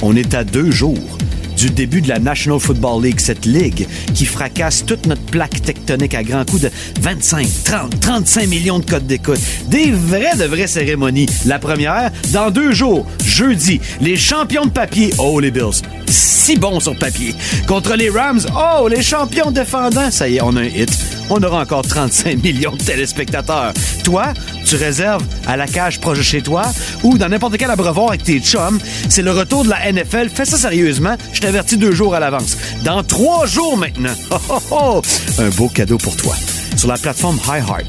[0.01, 1.19] On est à deux jours
[1.55, 6.13] du début de la National Football League, cette ligue qui fracasse toute notre plaque tectonique
[6.13, 9.39] à grands coups de 25, 30, 35 millions de codes d'écoute.
[9.67, 11.27] Des vraies de vraies cérémonies.
[11.45, 16.79] La première, dans deux jours, jeudi, les champions de papier, oh les Bills, si bons
[16.79, 17.33] sur papier,
[17.67, 20.89] contre les Rams, oh les champions défendants, ça y est, on a un hit.
[21.29, 23.73] On aura encore 35 millions de téléspectateurs.
[24.03, 24.33] Toi,
[24.65, 26.63] tu réserves à la cage proche de chez toi
[27.03, 28.79] ou dans n'importe quel abreuvoir avec tes chums.
[29.09, 30.29] C'est le retour de la NFL.
[30.29, 31.15] Fais ça sérieusement.
[31.33, 32.57] Je t'avertis deux jours à l'avance.
[32.83, 34.13] Dans trois jours maintenant.
[34.31, 35.01] Oh, oh, oh.
[35.39, 36.35] Un beau cadeau pour toi.
[36.75, 37.85] Sur la plateforme iHeart.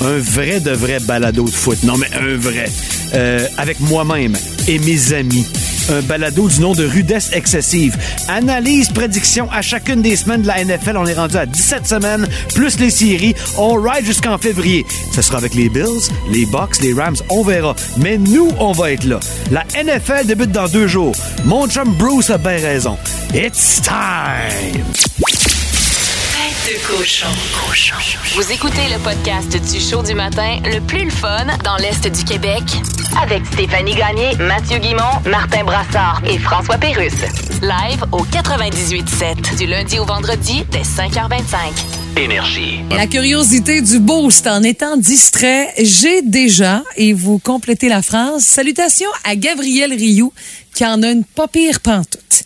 [0.00, 1.82] Un vrai de vrai balado de foot.
[1.82, 2.70] Non, mais un vrai.
[3.14, 4.36] Euh, avec moi-même
[4.68, 5.44] et mes amis.
[5.90, 7.96] Un balado du nom de Rudesse Excessive.
[8.28, 10.96] Analyse, prédiction à chacune des semaines de la NFL.
[10.96, 13.34] On est rendu à 17 semaines, plus les séries.
[13.56, 14.84] On ride jusqu'en février.
[15.14, 17.16] Ce sera avec les Bills, les Bucks, les Rams.
[17.30, 17.74] On verra.
[17.96, 19.18] Mais nous, on va être là.
[19.50, 21.14] La NFL débute dans deux jours.
[21.44, 21.66] Mon
[21.98, 22.96] Bruce a bien raison.
[23.34, 24.84] It's time!
[26.68, 27.26] Tête de cochon.
[28.34, 32.24] Vous écoutez le podcast du show du matin le plus le fun dans l'Est du
[32.24, 32.62] Québec
[33.22, 37.22] avec Stéphanie Gagné, Mathieu Guimont, Martin Brassard et François Pérusse.
[37.62, 42.18] Live au 98.7 du lundi au vendredi dès 5h25.
[42.18, 42.80] Énergie.
[42.90, 49.10] La curiosité du boost en étant distrait, j'ai déjà, et vous complétez la phrase, salutations
[49.24, 50.34] à Gabrielle Rioux
[50.74, 52.44] qui en a une pas pire pantoute.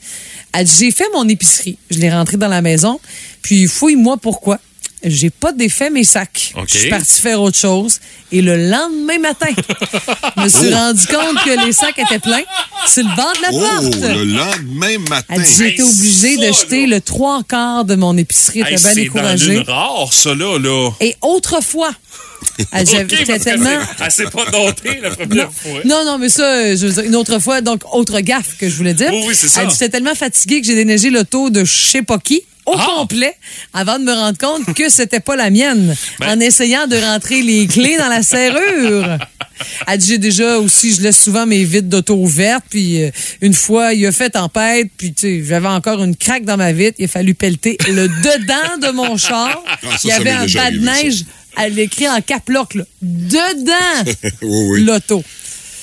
[0.53, 1.79] Elle dit, J'ai fait mon épicerie.
[1.91, 3.01] Je l'ai rentrée dans la maison,
[3.43, 4.59] puis fouille-moi pourquoi.
[5.05, 6.55] J'ai pas défait mes sacs.
[6.69, 7.99] Je suis partie faire autre chose.
[8.31, 9.49] Et le lendemain matin,
[10.37, 12.45] je me suis rendu compte que les sacs étaient pleins
[12.87, 14.01] sur le bord de la Oh, porte.
[14.17, 15.43] le lendemain matin.
[15.59, 16.97] J'ai été obligée ça, de jeter là.
[16.97, 18.61] le trois quarts de mon épicerie.
[18.61, 19.55] Hey, était bien c'est dans découragée.
[19.55, 20.57] une rare, ça, là.
[20.61, 20.91] là.
[21.01, 21.91] Et autrefois,
[22.73, 23.71] elle, j'avais- OK, j'étais parce que tellement...
[23.99, 25.81] c'est- Elle s'est pas domptée la première fois.
[25.85, 28.69] Non, non, mais ça, euh, je veux dire, une autre fois, donc autre gaffe que
[28.69, 29.11] je voulais dire.
[29.13, 29.63] Oui, oui, c'est ça.
[29.65, 32.87] Elle j'étais tellement fatiguée que j'ai déneigé l'auto de je sais pas qui au Ah!
[32.99, 33.35] complet
[33.73, 37.43] avant de me rendre compte que c'était pas la mienne Ben- en essayant de rentrer
[37.43, 39.19] les clés dans la serrure.
[39.87, 43.11] Elle dit, j'ai déjà aussi, je laisse souvent mes vitres d'auto ouvertes, puis euh,
[43.43, 46.73] une fois, il a fait tempête, puis tu sais, j'avais encore une craque dans ma
[46.73, 49.63] vitre, il a fallu pelleter le dedans de mon char.
[49.67, 51.03] Ah, ça, il y avait un bas de ça.
[51.03, 51.25] neige,
[51.57, 52.65] elle l'écrit en cap là,
[53.03, 54.85] dedans Oui, oui.
[54.85, 55.23] l'auto.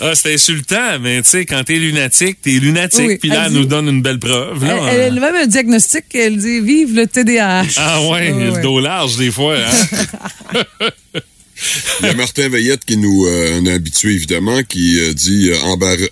[0.01, 3.05] Ah, c'est insultant, mais tu sais, quand t'es lunatique, t'es lunatique.
[3.07, 4.63] Oui, Puis là, elle dit- nous donne une belle preuve.
[4.65, 4.77] Là.
[4.91, 7.65] Elle, elle a même un diagnostic, elle dit vive le TDAH.
[7.77, 9.55] Ah ouais, Ouais, le dos large des fois.
[9.57, 10.63] Hein?
[12.01, 15.59] Il y a Martin Veillette qui nous, euh, un habitué évidemment, qui euh, dit euh,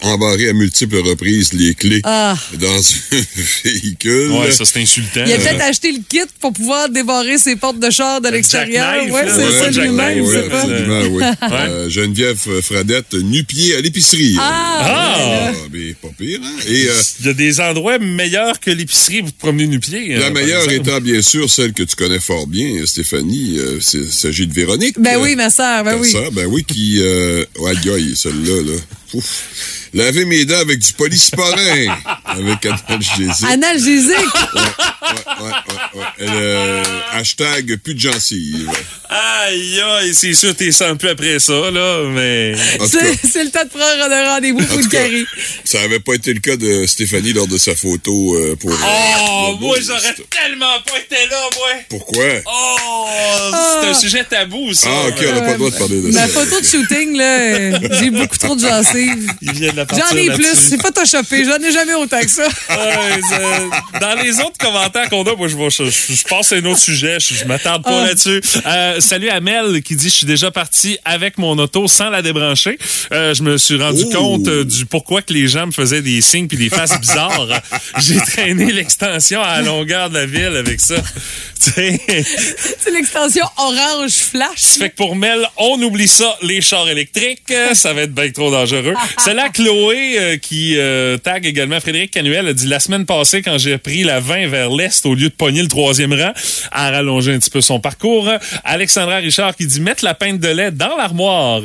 [0.01, 2.35] embarrer, à multiples reprises les clés Ah.
[2.59, 2.67] dans
[3.13, 3.21] un
[3.63, 4.31] véhicule.
[4.31, 5.23] ouais, ça c'est insultant.
[5.25, 9.05] Il a peut-être acheté le kit pour pouvoir débarrer ses portes de char de l'extérieur.
[9.11, 10.61] Ouais, c'est ouais, ça lui-même, ouais, c'est ouais, pas.
[10.61, 11.23] absolument, oui.
[11.51, 14.35] Euh, Geneviève Fradette, nu-pied à l'épicerie.
[14.39, 14.83] Ah!
[15.49, 15.51] Ah!
[15.71, 16.55] mais pas pire, hein?
[16.67, 20.09] Et euh, Il y a des endroits meilleurs que l'épicerie pour te promener nu-pied.
[20.15, 23.55] la hein, par meilleure étant bien sûr celle que tu connais fort bien, Stéphanie.
[23.57, 24.95] euh, c'est- Il s'agit de Véronique.
[24.99, 26.11] Ben oui, ma sœur, ben oui.
[26.11, 26.99] sœur, ben oui, qui...
[27.01, 28.79] Euh, aïe, celle-là, là.
[29.13, 29.43] Ouf.
[29.97, 31.97] Laver mes dents avec du polysporin.
[32.25, 33.49] avec analgésique.
[33.49, 34.11] Analgésique.
[34.53, 35.51] Ouais, ouais, ouais,
[35.95, 36.05] ouais, ouais.
[36.21, 36.83] Euh,
[37.13, 38.69] hashtag plus de gencives.
[39.09, 42.53] Aïe, aïe, c'est sûr que t'es sans plus après ça, là, mais...
[42.85, 45.25] C'est le temps de prendre un rendez-vous pour le carré.
[45.63, 48.71] ça avait pas été le cas de Stéphanie lors de sa photo euh, pour.
[48.71, 48.75] euh,
[49.29, 51.67] Oh, moi, j'aurais tellement pas été là, moi!
[51.89, 52.25] Pourquoi?
[52.45, 53.05] Oh,
[53.81, 54.89] c'est un sujet tabou, ça.
[54.91, 56.27] Ah, ok, on n'a pas le droit de parler de Ma ça.
[56.27, 59.31] photo de shooting, là, j'ai beaucoup trop de gencives.
[59.41, 60.55] Il vient de la J'en ai plus.
[60.55, 61.45] C'est photoshopé.
[61.45, 62.47] J'en ai jamais autant que ça.
[62.69, 66.65] Ouais, ça- dans les autres commentaires qu'on a, moi, je, je, je- passe à un
[66.65, 67.17] autre sujet.
[67.19, 68.07] Je, je m'attarde pas Ah.
[68.07, 68.41] là-dessus.
[68.65, 72.21] Euh, salut à Mel qui dit Je suis déjà parti avec mon auto sans la
[72.21, 72.77] débrancher.
[73.11, 76.21] Euh, je me suis rendu compte euh, du pourquoi que les gens me faisaient des
[76.21, 77.47] signes puis des faces bizarres.
[77.99, 80.95] J'ai traîné l'extension à la longueur de la ville avec ça.
[81.59, 81.99] Tu sais.
[82.79, 84.77] C'est l'extension orange flash.
[84.77, 88.51] Fait que pour Mel, on oublie ça, les chars électriques, ça va être bien trop
[88.51, 88.93] dangereux.
[89.17, 93.57] C'est là Euh, qui euh, tag également Frédéric Canuel a dit la semaine passée quand
[93.57, 96.31] j'ai pris la 20 vers l'est au lieu de pogner le troisième rang,
[96.71, 98.29] à rallonger un petit peu son parcours.
[98.63, 101.61] Alexandra Richard qui dit mettre la pinte de lait dans l'armoire,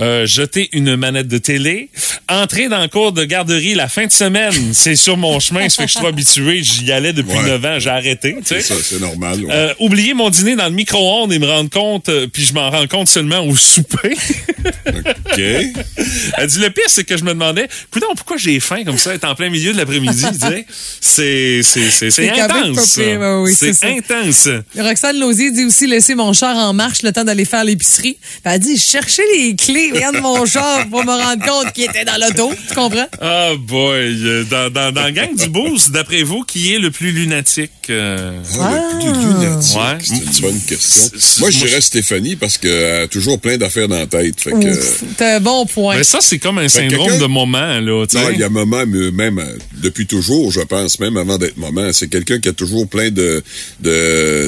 [0.00, 1.90] euh, jeter une manette de télé,
[2.28, 5.76] entrer dans le cours de garderie la fin de semaine, c'est sur mon chemin, ça
[5.76, 7.46] fait que je suis trop habitué, j'y allais depuis Ouais.
[7.58, 8.36] 9 ans, j'ai arrêté.
[8.44, 9.40] C'est ça, c'est normal.
[9.44, 9.52] ouais.
[9.52, 12.86] Euh, oublier mon dîner dans le micro-ondes et me rendre compte, puis je m'en rends
[12.88, 14.14] compte seulement au souper.
[14.86, 15.38] OK.
[15.38, 17.68] Elle dit, le pire, c'est que je me demandais,
[18.16, 20.66] pourquoi j'ai faim comme ça, être en plein milieu de l'après-midi, tu sais?
[21.00, 22.98] C'est, c'est, intense.
[23.42, 24.48] oui, c'est intense.
[24.76, 28.16] Roxane Lausier dit aussi laisser mon char en marche le temps d'aller faire l'épicerie.
[28.20, 32.04] Puis Elle dit chercher les clés regarde mon char pour me rendre compte qu'il était
[32.04, 32.52] dans l'auto.
[32.68, 33.06] Tu comprends?
[33.20, 36.90] Ah boy, euh, dans, dans, dans la gang du boost, d'après vous, qui est le
[36.90, 37.70] plus lunatique?
[37.90, 38.32] euh?
[38.60, 39.98] Ah, le plus lunatique, Ouais.
[40.00, 41.10] c'est une bonne question.
[41.40, 44.40] Moi, je dirais Stéphanie parce qu'elle a toujours plein d'affaires dans la tête.
[44.40, 45.96] Fait que, Ouf, un bon point.
[45.96, 48.32] Mais ça, c'est comme un syndrome de moment, là, tu Non, sais.
[48.32, 51.92] il y a un moment, même euh, depuis toujours, je pense, même avant d'être moment,
[51.92, 53.42] c'est quelqu'un qui a toujours plein de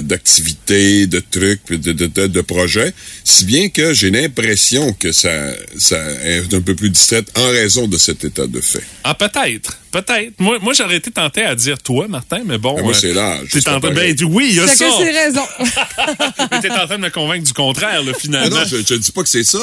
[0.00, 2.92] d'activités, de, trucs, de, de, de, de projets,
[3.24, 5.30] si bien que j'ai l'impression que ça,
[5.78, 8.82] ça est un peu plus distraite en raison de cet état de fait.
[9.04, 9.78] Ah, peut-être.
[10.04, 10.32] Peut-être.
[10.38, 12.76] Moi, moi j'aurais été tenté à dire toi, Martin, mais bon.
[12.76, 13.90] Mais moi, euh, c'est l'âge, T'es c'est tenté.
[13.90, 14.96] Ben, oui, il y a Chacun ça.
[14.98, 15.46] ses raisons.
[16.50, 18.56] Mais t'es en train de me convaincre du contraire, là, Ah finalement.
[18.56, 19.58] non, je, je dis pas que c'est ça.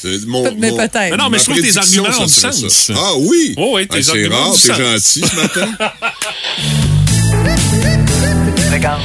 [0.00, 0.94] C'est mon, Mais mon- peut-être.
[0.94, 2.68] Mais non, mais ma je trouve que tes arguments ont du sens.
[2.68, 2.94] ça.
[2.96, 3.54] Ah oui?
[3.56, 4.78] Oh oui, tes Ah, c'est arguments ont rare, du t'es sens.
[4.78, 5.68] gentil ce matin.
[8.72, 9.02] Regarde.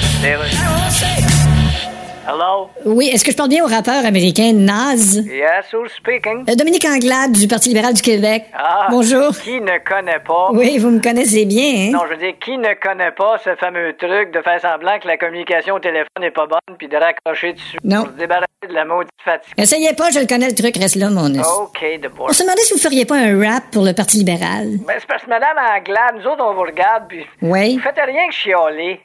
[2.30, 2.70] Hello?
[2.84, 5.16] Oui, est-ce que je parle bien au rappeur américain Nas?
[5.16, 6.44] Yes, who's speaking?
[6.50, 8.44] Euh, Dominique Anglade du Parti libéral du Québec.
[8.54, 9.32] Ah, Bonjour.
[9.38, 10.50] Qui ne connaît pas?
[10.52, 11.92] Oui, vous me connaissez bien, hein?
[11.94, 15.08] Non, je veux dire, qui ne connaît pas ce fameux truc de faire semblant que
[15.08, 18.04] la communication au téléphone n'est pas bonne puis de raccrocher dessus Non.
[18.04, 19.54] pour se débarrasser de la maudite fatigue?
[19.56, 21.48] Essayez pas, je le connais le truc, reste là, mon os.
[21.62, 24.68] OK, de On se demandait si vous feriez pas un rap pour le Parti libéral.
[24.86, 27.76] Ben, c'est parce que Madame Anglade, nous autres, on vous regarde, puis Oui.
[27.78, 29.00] vous faites rien que chialer.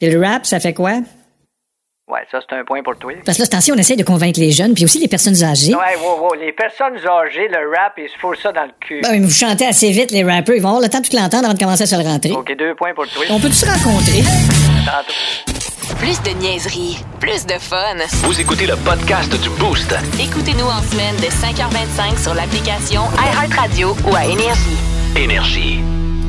[0.00, 0.92] Et le rap, ça fait quoi?
[2.12, 3.14] Ouais, ça, c'est un point pour toi.
[3.24, 5.74] Parce que là, attention, on essaie de convaincre les jeunes, puis aussi les personnes âgées.
[5.74, 9.00] Ouais, wow, wow, les personnes âgées, le rap, ils se foutent ça dans le cul.
[9.00, 10.54] Ben, mais vous chantez assez vite, les rappers.
[10.54, 12.32] Ils vont avoir le temps de tout l'entendre avant de commencer à se le rentrer.
[12.32, 13.24] OK, deux points pour toi.
[13.30, 14.20] On peut tous se rencontrer?
[14.84, 15.96] Tantôt.
[15.98, 17.96] Plus de niaiserie, plus de fun.
[18.24, 19.94] Vous écoutez le podcast du Boost.
[20.20, 24.76] Écoutez-nous en semaine de 5h25 sur l'application iHeartRadio ou à Énergie.
[25.16, 25.80] Énergie.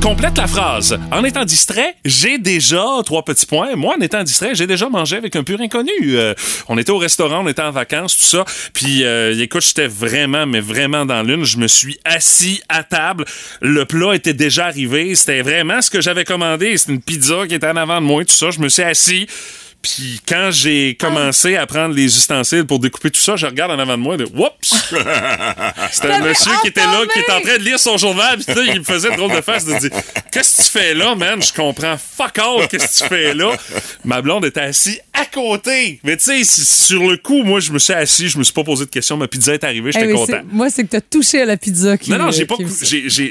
[0.03, 0.99] Complète la phrase.
[1.13, 3.77] En étant distrait, j'ai déjà trois petits points.
[3.77, 5.91] Moi, en étant distrait, j'ai déjà mangé avec un pur inconnu.
[6.01, 6.33] Euh,
[6.67, 8.43] on était au restaurant, on était en vacances, tout ça.
[8.73, 11.45] Puis, euh, écoute, j'étais vraiment, mais vraiment dans l'une.
[11.45, 13.23] Je me suis assis à table.
[13.61, 15.15] Le plat était déjà arrivé.
[15.15, 16.75] C'était vraiment ce que j'avais commandé.
[16.75, 18.51] C'était une pizza qui était en avant de moi, tout ça.
[18.51, 19.25] Je me suis assis.
[19.83, 23.77] Puis quand j'ai commencé à prendre les ustensiles pour découper tout ça, je regarde en
[23.77, 24.93] avant de moi de Oups!
[25.91, 28.45] C'était un monsieur qui était là, qui était en train de lire son journal, puis
[28.45, 29.89] tu sais, il me faisait drôle de face de dire
[30.31, 31.41] Qu'est-ce que tu fais là, man?
[31.43, 33.51] Je comprends fuck all, qu'est-ce que tu fais là?
[34.05, 35.99] Ma blonde était assise à côté.
[36.03, 38.63] Mais tu sais, sur le coup, moi, je me suis assis, je me suis pas
[38.63, 40.41] posé de questions, ma pizza est arrivée, j'étais Eh content.
[40.49, 42.55] Moi, c'est que t'as touché à la pizza qui Non, non, j'ai euh, pas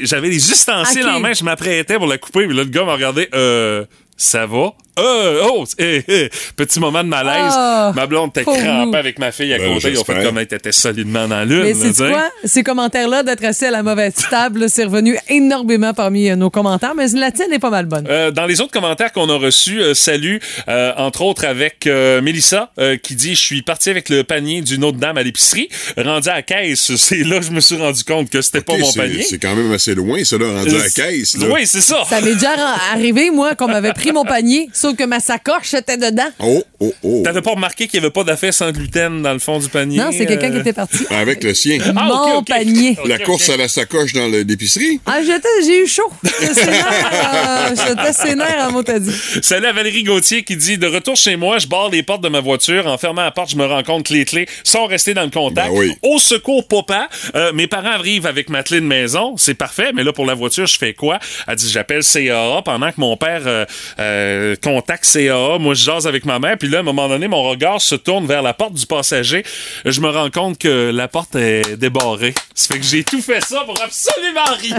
[0.03, 2.93] J'avais les ustensiles en main, je m'apprêtais pour la couper, puis là, le gars m'a
[2.93, 3.87] regardé, euh,
[4.19, 4.75] ça va?
[4.99, 7.53] Euh, oh, eh, eh, petit moment de malaise.
[7.55, 8.95] Ah, ma blonde était crampée nous.
[8.95, 9.91] avec ma fille à Ben, côté.
[9.91, 11.63] Ils ont fait comme elle était solidement dans l'une.
[11.63, 12.31] Mais c'est quoi?
[12.45, 16.95] Ces commentaires-là d'être assis à la mauvaise table, c'est revenu énormément parmi euh, nos commentaires,
[16.95, 18.07] mais la tienne est pas mal bonne.
[18.11, 22.21] Euh, dans les autres commentaires qu'on a reçus, euh, salut, euh, entre autres avec euh,
[22.21, 25.71] Mélissa, euh, qui dit «Je suis parti avec le panier d'une autre dame à l'épicerie.
[25.97, 28.77] Rendu à la caisse, c'est là que je me suis rendu compte que c'était pas
[28.77, 29.23] mon panier.
[29.23, 31.39] C'est quand même assez loin, ça, là, rendu à la caisse.
[31.39, 31.47] Là.
[31.51, 32.05] Oui, c'est ça.
[32.09, 32.51] Ça m'est déjà
[32.93, 36.29] arrivé, moi, qu'on m'avait pris mon panier Sauf que ma sacoche était dedans.
[36.41, 37.23] Oh, oh, oh.
[37.23, 39.99] T'avais pas remarqué qu'il y avait pas d'affaires sans gluten dans le fond du panier?
[39.99, 40.61] Non, c'est quelqu'un qui euh?
[40.61, 41.07] était parti.
[41.11, 41.79] Avec le sien.
[41.87, 42.99] Ah, Mon panier.
[43.07, 44.99] La course à la sacoche dans l'épicerie?
[45.07, 46.11] Ah, j'étais, j'ai eu chaud.
[46.25, 49.15] J'étais sénère, J'étais sénère, à mot t'as dit.
[49.41, 52.29] Salut à Valérie Gauthier qui dit De retour chez moi, je barre les portes de
[52.29, 52.89] ma voiture.
[52.89, 55.31] En fermant la porte, je me rends compte que les clés sont restées dans le
[55.31, 55.73] contact.
[55.73, 55.93] Ben oui.
[56.03, 57.09] Au secours, papa.
[57.37, 59.37] Euh, mes parents arrivent avec ma clé de maison.
[59.37, 61.21] C'est parfait, mais là, pour la voiture, je fais quoi?
[61.47, 63.65] Elle dit J'appelle CAA pendant que mon père euh,
[64.01, 65.59] euh, contacte CAA.
[65.59, 66.57] Moi, je jase avec ma mère.
[66.59, 69.45] Puis là, à un moment donné, mon regard se tourne vers la porte du passager.
[69.85, 72.35] Je me rends compte que la porte est débarrée.
[72.55, 74.79] Ça fait que j'ai tout fait ça pour absolument rien.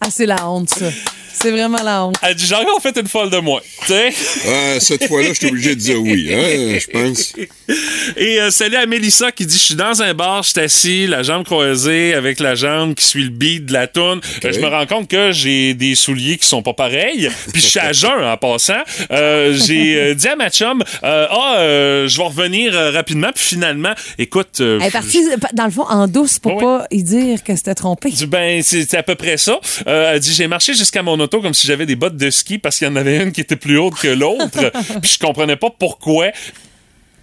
[0.00, 0.86] Ah, c'est la honte, ça.
[1.32, 2.16] C'est vraiment la honte.
[2.22, 3.62] Elle dit J'ai encore fait une folle de moi.
[3.80, 4.10] Tu sais?
[4.46, 7.32] Ah, cette fois-là, je suis obligé de dire oui, hein, je pense.
[8.16, 11.06] Et euh, salut à Mélissa qui dit Je suis dans un bar, je suis assis,
[11.06, 14.20] la jambe croisée avec la jambe qui suit le beat de la toune.
[14.44, 17.30] Euh, je me rends compte que j'ai des souliers qui sont pas pareils.
[17.52, 18.81] Puis je suis à jeun en passant.
[19.10, 21.54] Euh, j'ai euh, dit à ma chum euh, Ah,
[22.06, 23.30] je vais revenir rapidement.
[23.34, 24.60] Puis finalement, écoute.
[24.60, 25.20] Elle est partie,
[25.52, 26.62] dans le fond, en douce pour Oui.
[26.62, 28.12] pas y dire que c'était trompé.
[28.28, 29.58] Ben, c'est à peu près ça.
[29.86, 32.78] Elle dit J'ai marché jusqu'à mon auto comme si j'avais des bottes de ski parce
[32.78, 34.70] qu'il y en avait une qui était plus haute que l'autre.
[35.02, 36.26] Puis je comprenais pas pourquoi.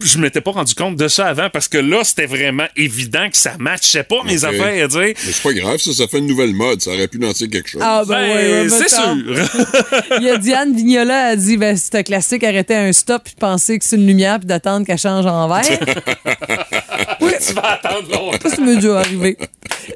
[0.01, 3.35] Je m'étais pas rendu compte de ça avant parce que là, c'était vraiment évident que
[3.37, 4.87] ça matchait pas mes affaires.
[4.93, 6.81] Mais c'est pas grave, ça, ça fait une nouvelle mode.
[6.81, 7.81] Ça aurait pu lancer quelque chose.
[7.83, 9.15] Ah, ben, Ben, c'est sûr.
[10.19, 13.33] Il y a Diane Vignola a dit ben c'est un classique arrêter un stop puis
[13.33, 15.63] de penser que c'est une lumière puis d'attendre qu'elle change en vert.
[17.39, 18.37] oui, tu vas attendre longtemps.
[18.49, 19.37] ça ça m'est déjà arrivé.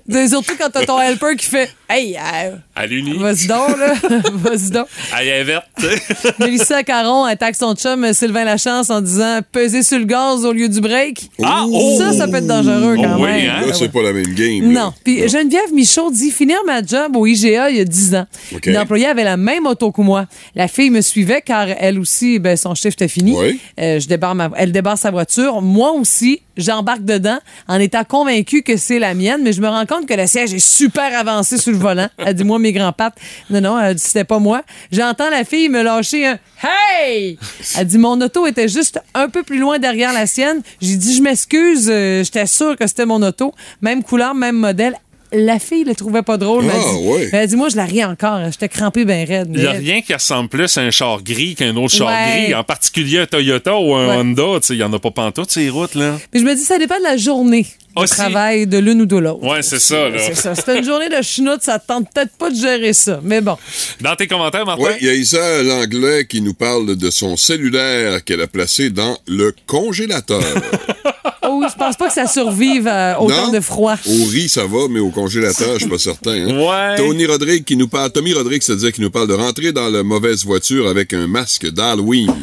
[0.09, 3.17] C'est Surtout quand t'as ton helper qui fait Hey, euh, À l'uni.
[3.17, 3.93] vas-y donc, là.
[4.33, 4.87] vas-y donc.
[5.11, 5.65] La verte.
[6.39, 10.67] Mélissa Caron attaque son chum Sylvain Lachance en disant peser sur le gaz au lieu
[10.69, 11.29] du break.
[11.43, 11.95] Ah, oh!
[11.97, 13.49] Ça, ça peut être dangereux quand Oh oui, même.
[13.51, 13.67] hein?
[13.67, 14.73] Là, c'est pas la même game.
[14.73, 14.81] là.
[14.85, 14.93] Non.
[15.03, 18.25] Puis Geneviève Michaud dit finir ma job au IGA il y a 10 ans.
[18.55, 18.65] OK.
[18.65, 20.25] Une employée avait la même auto que moi.
[20.55, 23.35] La fille me suivait car elle aussi, ben, son shift est fini.
[23.37, 23.59] Oui.
[23.79, 25.61] Euh, je débarre ma- elle débarre sa voiture.
[25.61, 27.32] Moi aussi, j'embarque dedans
[27.67, 30.53] en étant convaincue que c'est la mienne, mais je me rends compte que le siège
[30.53, 32.07] est super avancé sur le volant.
[32.17, 33.15] Elle dit, moi, mes grands pattes.
[33.49, 34.63] Non, non, elle dit, c'était pas moi.
[34.91, 37.37] J'entends la fille me lâcher un Hey!
[37.77, 40.61] Elle dit, mon auto était juste un peu plus loin derrière la sienne.
[40.81, 43.53] J'ai dit, je m'excuse, euh, j'étais sûre que c'était mon auto.
[43.81, 44.97] Même couleur, même modèle.
[45.35, 46.63] La fille le trouvait pas drôle.
[46.63, 47.29] mais Ah, elle dit, ouais.
[47.33, 48.39] elle dit, moi, je la ris encore.
[48.51, 49.49] J'étais crampée bien raide.
[49.53, 52.43] Il n'y a rien qui ressemble plus à un char gris qu'un autre char Ouais.
[52.45, 54.15] gris, en particulier un Toyota ou un Ouais.
[54.17, 54.59] Honda.
[54.61, 56.17] tu sais, Il n'y en a pas pantoute, ces routes, là.
[56.33, 57.65] Mais je me dis, ça dépend de la journée
[57.95, 58.13] de Aussi.
[58.15, 59.43] travail de l'une ou de l'autre.
[59.43, 60.17] Ouais, c'est ça, là.
[60.19, 60.53] C'est ça.
[60.55, 63.19] C'était une journée de chenoute, ça te tente peut-être pas de gérer ça.
[63.23, 63.57] Mais bon.
[64.01, 64.83] Dans tes commentaires, Martin?
[64.83, 68.89] Oui, il y a Isa Langlais qui nous parle de son cellulaire qu'elle a placé
[68.91, 70.41] dans le congélateur.
[71.61, 73.51] Je pense pas que ça survive à autant Non?
[73.51, 73.95] de froid.
[74.05, 76.31] Au riz, ça va, mais au congélateur, je suis pas certain.
[76.49, 76.57] hein.
[76.57, 76.95] Ouais.
[76.97, 80.03] Tony Rodrigue qui nous parle, Tommy Rodrigue, c'est-à-dire qui nous parle de rentrer dans la
[80.03, 82.33] mauvaise voiture avec un masque d'Halloween.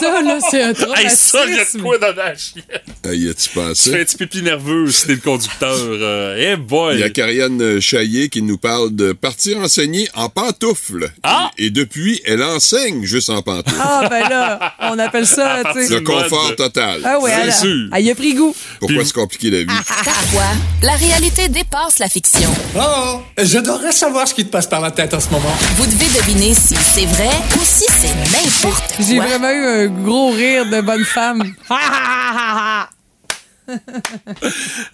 [0.00, 1.82] Ça, là, c'est un Hey, ça, il y a de traumatisme.
[1.82, 2.62] quoi dans la chienne.
[3.04, 5.76] Hey, as-tu Tu fais un petit pipi nerveux si t'es le conducteur.
[5.78, 6.94] Euh, Eh boy!
[6.94, 11.10] Il y a Karianne Chaillé qui nous parle de partir enseigner en pantoufles.
[11.22, 11.50] Ah!
[11.58, 13.76] Et depuis, elle enseigne juste en pantoufles.
[13.80, 15.94] Ah, ben là, on appelle ça, tu sais.
[15.94, 17.00] Le confort total.
[17.04, 17.88] Ah ouais, C'est sûr.
[17.94, 18.27] elle y a pris
[18.80, 19.66] Pourquoi se compliquer la vie?
[20.04, 20.50] Parfois,
[20.82, 22.50] la réalité dépasse la fiction.
[22.76, 25.54] Oh, j'adorerais savoir ce qui te passe par la tête en ce moment.
[25.76, 29.04] Vous devez deviner si c'est vrai ou si c'est n'importe quoi.
[29.06, 31.42] J'ai vraiment eu un gros rire de bonne femme.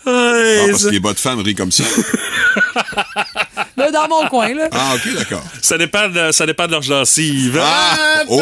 [0.07, 1.85] Ah, parce que les bonnes femmes rient comme ça.
[3.93, 4.69] Dans mon coin, là.
[4.73, 5.43] Ah, OK, d'accord.
[5.63, 7.61] Ça dépend de, ça dépend de leur gencive.
[7.63, 7.97] Ah!
[8.27, 8.41] peu, Oh!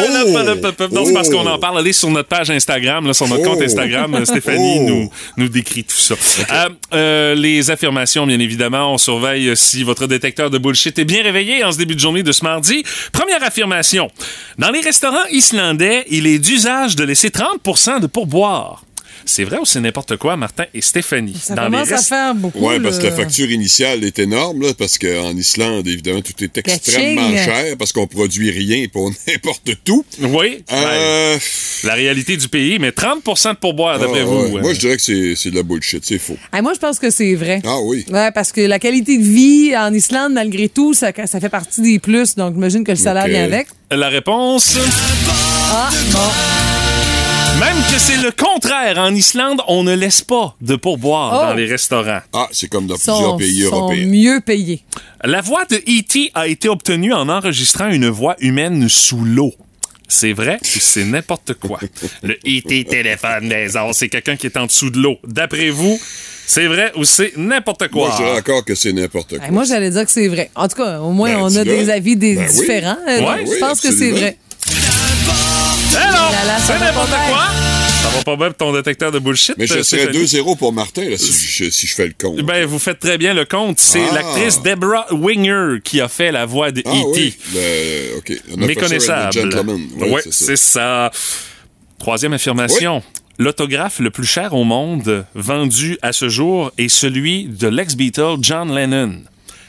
[0.93, 1.33] Non, c'est parce Oh!
[1.33, 1.79] qu'on en parle.
[1.79, 3.51] Allez sur notre page Instagram, là, sur notre Oh!
[3.51, 4.15] compte Instagram.
[4.15, 4.87] euh, Stéphanie Oh!
[4.89, 6.15] nous, nous décrit tout ça.
[6.51, 8.93] Euh, euh, les affirmations, bien évidemment.
[8.95, 12.23] On surveille si votre détecteur de bullshit est bien réveillé en ce début de journée
[12.23, 12.85] de ce mardi.
[13.13, 14.11] Première affirmation.
[14.59, 18.85] Dans les restaurants islandais, il est d'usage de laisser 30% de pourboire.
[19.25, 21.37] C'est vrai ou c'est n'importe quoi, Martin et Stéphanie?
[21.41, 22.59] Ça Dans commence les à rest- faire beaucoup.
[22.67, 26.57] Ouais, parce que la facture initiale est énorme, là, parce qu'en Islande, évidemment, tout est
[26.59, 27.45] extrêmement Catching.
[27.45, 30.05] cher, parce qu'on produit rien pour n'importe tout.
[30.21, 30.65] Oui.
[30.69, 31.39] Ben, Euh,
[31.85, 34.37] La réalité du pays, mais 30% de pourboire, d'après ah, vous.
[34.47, 34.57] ouais.
[34.59, 34.61] euh.
[34.63, 36.37] Moi, je dirais que c'est c'est de la bullshit, c'est faux.
[36.53, 37.61] Ah, moi, je pense que c'est vrai.
[37.65, 38.05] Ah oui.
[38.11, 41.81] Ouais, parce que la qualité de vie en Islande, malgré tout, ça, ça fait partie
[41.81, 42.35] des plus.
[42.37, 43.67] Donc, j'imagine que le salaire vient avec.
[43.91, 44.77] La réponse?
[45.71, 46.82] Ah, bon.
[47.65, 48.99] Même que c'est le contraire.
[48.99, 51.47] En Islande, on ne laisse pas de pourboire Oh.
[51.49, 52.21] dans les restaurants.
[52.33, 54.07] Ah, c'est comme dans sont, plusieurs pays sont européens.
[54.07, 54.83] mieux payés.
[55.23, 56.33] La voix de E.T.
[56.35, 59.55] a été obtenue en enregistrant une voix humaine sous l'eau.
[60.09, 61.79] C'est vrai ou c'est n'importe quoi?
[62.23, 62.85] Le E.T.
[62.85, 65.17] téléphone maison, c'est quelqu'un qui est en dessous de l'eau.
[65.27, 65.99] D'après vous,
[66.47, 68.09] c'est vrai ou c'est n'importe quoi?
[68.09, 69.47] Moi, je dirais encore que c'est n'importe quoi.
[69.47, 70.51] Ben, moi, j'allais dire que c'est vrai.
[70.57, 72.97] En tout cas, au moins, Ben, on a des avis des Ben différents.
[73.07, 74.37] Donc, oui, je pense que c'est vrai.
[75.93, 77.47] C'est va n'importe quoi.
[78.03, 79.57] Ça va pas bien pour ton détecteur de bullshit.
[79.59, 80.25] Mais je euh, serais Stéphanie?
[80.25, 82.41] 2-0 pour Martin là, si, je, si je fais le compte.
[82.43, 83.79] Ben, vous faites très bien le compte.
[83.79, 84.15] C'est Ah.
[84.15, 87.05] l'actrice Deborah Winger qui a fait la voix de ah E.T.
[87.15, 89.39] oui, le, and a Méconnaissable.
[89.99, 90.47] Ouais, c'est ça.
[90.47, 91.11] c'est ça.
[91.99, 93.03] Troisième affirmation.
[93.39, 98.75] L'autographe le plus cher au monde vendu à ce jour est celui de l'ex-Beatle John
[98.75, 99.23] Lennon.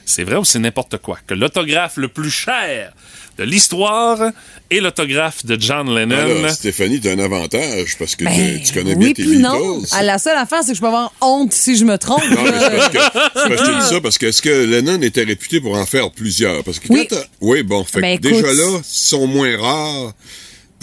[0.06, 1.18] C'est vrai ou c'est n'importe quoi?
[1.26, 2.94] Que l'autographe le plus cher
[3.38, 4.32] de l'histoire
[4.70, 6.16] est l'autographe de John Lennon.
[6.18, 9.78] Alors, Stéphanie, t'as un avantage parce que Ben, tu, connais oui, bien tes puis non.
[9.80, 9.90] Beatles.
[9.92, 12.24] Ah, la seule affaire, c'est que je peux avoir honte si je me trompe.
[12.30, 14.42] Non, mais c'est parce que, c'est parce que je te dis ça parce que est-ce
[14.42, 16.64] que Lennon était réputé pour en faire plusieurs?
[16.64, 17.08] Parce que Oui.
[17.10, 18.58] quand oui, bon, fait que Ben, déjà écoute.
[18.58, 20.14] là, ils sont moins rares.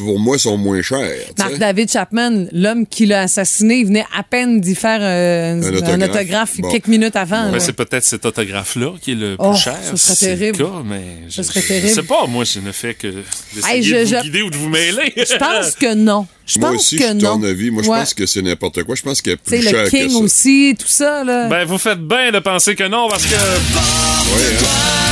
[0.05, 0.99] Pour moi, ils sont moins chers.
[1.39, 1.59] sais.
[1.59, 6.11] David Chapman, l'homme qui l'a assassiné, il venait à peine d'y faire euh, un, autographe.
[6.11, 6.71] autographe Bon.
[6.71, 7.51] quelques minutes avant.
[7.51, 9.77] Ben, c'est peut-être cet autographe-là qui est le plus Oh, cher.
[9.91, 10.59] ce serait si le terrible.
[10.59, 11.89] cas, mais je, Ce serait terrible.
[11.89, 13.09] Je sais pas, moi, je ne fais que
[13.69, 15.13] Hey, je- de vous je- guider ou de vous mêler.
[15.17, 16.27] Je pense que non.
[16.47, 17.39] Je Moi pense aussi, que je suis non.
[17.39, 17.71] ton avis.
[17.71, 17.99] Moi, je Ouais.
[18.01, 18.97] pense que c'est n'importe quoi.
[18.97, 20.19] Je pense qu'il y a Tu sais, plus le cher King que ça.
[20.19, 21.47] aussi, tout ça, là.
[21.49, 25.10] Ben, vous faites bien de penser que non, parce que Ouais, hein.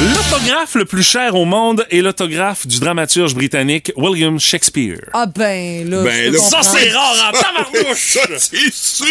[0.00, 4.98] L'autographe le plus cher au monde est l'autographe du dramaturge britannique William Shakespeare.
[5.12, 7.32] ah ben, là, Ben, là, Ça, c'est rare en
[7.72, 7.98] tabarnouche!
[7.98, 9.06] Ça, c'est sûr!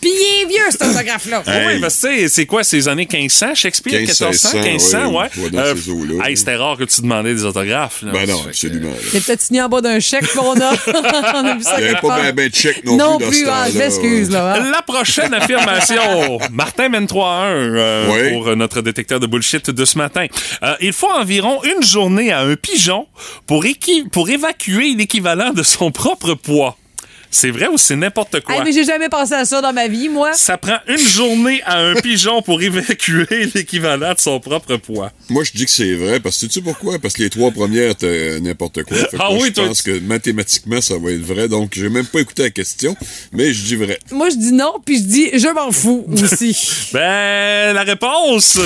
[0.00, 1.42] Puis il est vieux, cet autographe-là.
[1.46, 4.00] Ah Oui, parce que tu sais, c'est quoi, ces années 1500, Shakespeare?
[4.00, 5.90] 1500, 1400, 1500, ouais, ouais.
[5.90, 6.28] eaux-là.
[6.28, 8.00] hey, c'était rare que tu demandais des autographes.
[8.02, 8.12] Là.
[8.12, 8.88] Ben non, absolument.
[8.90, 8.96] là.
[9.12, 10.72] Il est peut-être signé en bas d'un chèque qu'on a.
[11.40, 12.20] On a vu ça Il n'y avait quelque pas part.
[12.22, 14.54] bien ben de chèque non, Non plus dans plus, ah, je m'excuse, là.
[14.54, 14.70] hein.
[14.70, 16.38] La prochaine affirmation.
[16.52, 18.32] Martin mène 3 à 1 euh, Oui.
[18.32, 20.26] pour euh, notre détecteur de bullshit de ce matin.
[20.62, 23.06] Euh, il faut environ une journée à un pigeon
[23.46, 26.76] pour, équi- pour évacuer l'équivalent de son propre poids.
[27.32, 28.56] C'est vrai ou c'est n'importe quoi?
[28.56, 30.32] Hey, mais j'ai jamais pensé à ça dans ma vie, moi.
[30.32, 33.24] Ça prend une journée à un pigeon pour évacuer
[33.54, 35.12] l'équivalent de son propre poids.
[35.28, 36.98] Moi, je dis que c'est vrai, parce que tu sais pourquoi?
[36.98, 38.96] Parce que les trois premières, t'es n'importe quoi.
[38.96, 41.46] Fait Ah moi, oui, je toi, pense que mathématiquement, ça va être vrai.
[41.46, 42.96] Donc, j'ai même pas écouté la question,
[43.32, 44.00] mais je dis vrai.
[44.10, 46.58] Moi, je dis non, puis je dis je m'en fous aussi.
[46.92, 48.58] Ben, la réponse,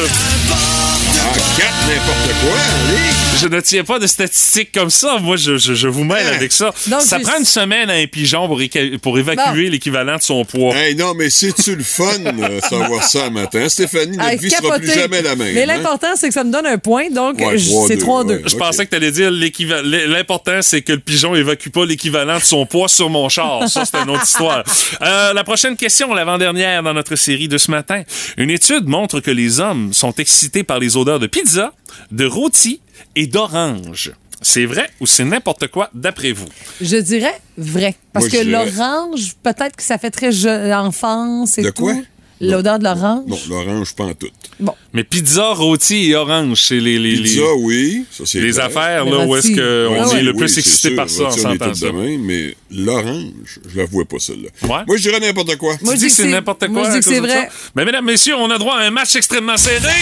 [1.27, 2.59] Ah, quatre, n'importe quoi,
[2.89, 3.24] allez!
[3.41, 5.19] Je ne tiens pas de statistiques comme ça.
[5.21, 6.37] Moi, je, je, je vous mêle Hein?
[6.37, 6.73] avec ça.
[6.87, 8.61] Donc, ça prend une semaine à un pigeon pour,
[9.03, 10.75] pour évacuer l'équivalent de son poids.
[10.77, 13.69] Hey, non, mais c'est-tu le fun, euh, savoir ça un matin?
[13.69, 15.53] Stéphanie, notre Hey, vie sera plus jamais la même.
[15.55, 15.67] Mais hein?
[15.67, 18.27] l'important, c'est que ça me donne un point, donc Ouais, je- 3-2, c'est 3-2.
[18.37, 18.43] ouais.
[18.47, 19.83] Je pensais que tu allais dire l'équivalent.
[19.85, 23.69] L'important, c'est que le pigeon évacue pas l'équivalent de son poids sur mon char.
[23.69, 24.63] Ça, c'est une autre histoire.
[25.03, 28.03] Euh, la prochaine question, l'avant-dernière dans notre série de ce matin.
[28.37, 31.73] Une étude montre que les hommes sont excités par les odeurs de pizza,
[32.11, 32.81] de rôti
[33.17, 34.13] et d'orange.
[34.43, 36.49] C'est vrai ou c'est n'importe quoi d'après vous?
[36.81, 37.95] Je dirais vrai.
[38.13, 41.85] Parce Moi, je que dirais- l'orange, peut-être que ça fait très enfance et De tout.
[41.85, 41.95] quoi?
[42.41, 43.23] L'odeur de l'orange?
[43.29, 44.29] Non, l'orange, pas en tout.
[44.59, 44.75] Bon.
[44.93, 48.05] Mais pizza, rôti et orange, c'est les, les, Pizza, les, oui.
[48.11, 48.63] Ça, c'est les vrai.
[48.65, 50.97] affaires là, où est-ce qu'on Ah est le Oui, plus excité sûr.
[50.97, 51.87] par ça, on s'entend ça.
[51.93, 54.49] mais l'orange, je la vois pas, celle-là.
[54.63, 54.83] Ouais.
[54.87, 55.77] Moi, je dirais n'importe quoi.
[55.81, 56.69] Moi, Tu je dis que c'est n'importe quoi.
[56.69, 57.49] moi, je dis que c'est vrai.
[57.77, 59.93] Mais mesdames, messieurs, on a droit à un match extrêmement serré.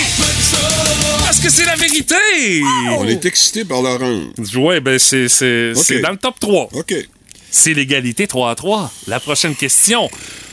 [1.24, 2.14] Parce que c'est la vérité.
[2.99, 4.24] On est excité par l'orange.
[4.57, 6.68] Ouais, ben c'est c'est c'est dans le top 3.
[6.72, 6.95] OK.
[7.51, 8.91] C'est l'égalité 3 à 3.
[9.07, 10.11] La prochaine question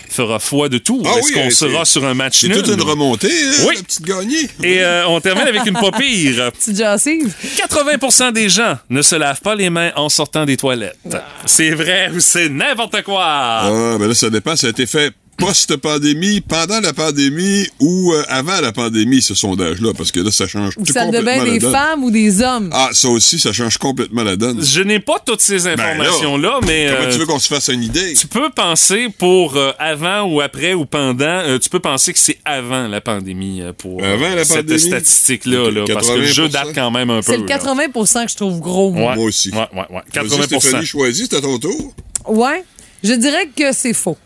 [0.10, 1.02] fera foi de tout.
[1.06, 2.58] Ah Est-ce oui, qu'on euh, sera c'est- sur un match C'est nul?
[2.62, 3.76] toute une remontée, hein, Oui.
[3.78, 4.50] la petite gagnée.
[4.64, 6.52] Et euh, on termine avec une pas pire.
[6.60, 7.34] Petite gencive.
[7.58, 10.98] 80% des gens ne se lavent pas les mains en sortant des toilettes.
[11.46, 13.24] C'est vrai ou c'est n'importe quoi?
[13.26, 14.56] Ah, ben là, ça dépend.
[14.56, 19.94] Ça a été fait post-pandémie, pendant la pandémie ou euh, avant la pandémie, ce sondage-là,
[19.98, 21.72] parce que là, ça change Ou tout de complètement la des donne.
[21.72, 22.70] femmes ou des hommes.
[22.74, 24.64] Ah, ça aussi, ça change complètement la donne.
[24.64, 27.48] Je n'ai pas toutes ces Ben là, informations-là, mais Comment euh, tu veux qu'on se
[27.48, 28.14] fasse une idée?
[28.14, 32.20] tu peux penser pour euh, avant ou après ou pendant, euh, tu peux penser que
[32.20, 36.48] c'est avant la pandémie euh, pour Avant la cette statistique-là, là, parce que le jeu
[36.48, 36.52] 80%.
[36.52, 37.32] date quand même un peu.
[37.34, 37.58] C'est le là.
[37.58, 39.12] 80% que je trouve gros, moi.
[39.12, 39.16] Ouais.
[39.16, 39.50] Moi aussi.
[39.52, 40.02] Ouais, ouais, ouais.
[40.14, 41.94] Vas-y, 80 Stéphanie, choisis, c'est à ton tour.
[42.28, 42.64] Ouais.
[43.04, 44.18] Je dirais que c'est faux.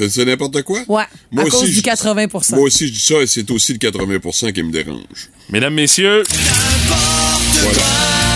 [0.00, 0.78] C'est c'est n'importe quoi?
[0.88, 1.04] Ouais.
[1.30, 2.26] Moi à aussi, cause du je- 80
[2.56, 5.28] Moi aussi, je dis ça, et c'est aussi le 80% qui me dérange.
[5.50, 6.22] Mesdames, messieurs,
[7.62, 8.29] Voilà.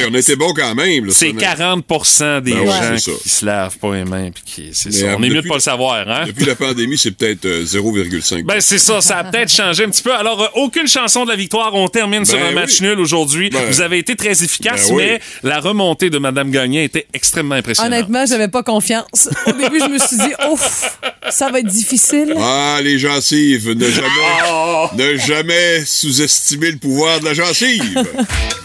[0.00, 1.06] Hey, on était bon quand même.
[1.06, 3.10] là, c'est ça, 40% des Ben ouais, gens ça.
[3.22, 4.30] qui se lavent pas les mains.
[4.30, 5.06] puis qui- c'est Mais, ça.
[5.06, 6.24] euh, On est mieux de pas le savoir, hein?
[6.26, 8.44] Depuis la pandémie, c'est peut-être euh, 0,5.
[8.44, 10.14] Ben c'est ça, ça a peut-être changé un petit peu.
[10.14, 11.74] Alors, euh, aucune chanson de la victoire.
[11.74, 12.86] On termine sur un Ben match oui.
[12.88, 13.50] nul aujourd'hui.
[13.50, 15.02] Ben- Vous avez été très efficace, Ben oui.
[15.06, 17.92] mais la remontée de Madame Gagné était extrêmement impressionnante.
[17.92, 19.28] Honnêtement, j'avais pas confiance.
[19.46, 20.98] Au début, je me suis dit, ouf,
[21.30, 22.34] ça va être difficile.
[22.38, 24.08] Ah, les gencives, ne jamais,
[24.50, 24.86] Oh!
[24.96, 27.82] ne jamais sous-estimer le pouvoir de la gencive.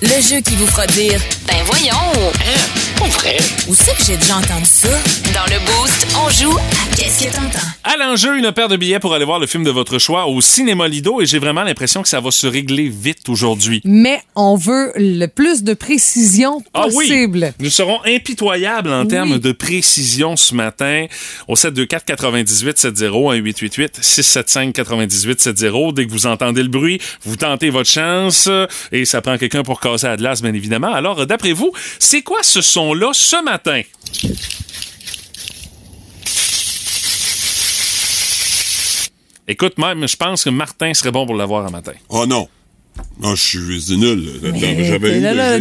[0.01, 2.31] Le jeu qui vous fera dire Ben voyons!
[2.97, 3.37] Pas vrai?
[3.67, 4.87] Où c'est que j'ai déjà entendu ça?
[5.33, 7.59] Dans le Boost, on joue à Qu'est-ce que t'entends?
[7.83, 10.39] À l'enjeu, une paire de billets pour aller voir le film de votre choix au
[10.39, 13.81] Cinéma Lido et j'ai vraiment l'impression que ça va se régler vite aujourd'hui.
[13.83, 17.53] Mais on veut le plus de précision Ah oui, possible.
[17.59, 21.05] nous serons impitoyables en termes de précision ce matin
[21.49, 25.93] au 724 98 70 1 888 675 98 70.
[25.93, 28.49] Dès que vous entendez le bruit, vous tentez votre chance
[28.93, 30.93] et ça prend quelqu'un pour casser glace, bien évidemment.
[30.93, 33.81] Alors, euh, d'après vous, c'est quoi ce son-là ce matin?
[39.47, 41.93] Écoute, même, je pense que Martin serait bon pour l'avoir un matin.
[42.09, 42.47] Oh non.
[43.21, 43.41] Non, je
[43.79, 44.39] suis nul.
[44.41, 45.59] J'avais t'es eu là, là,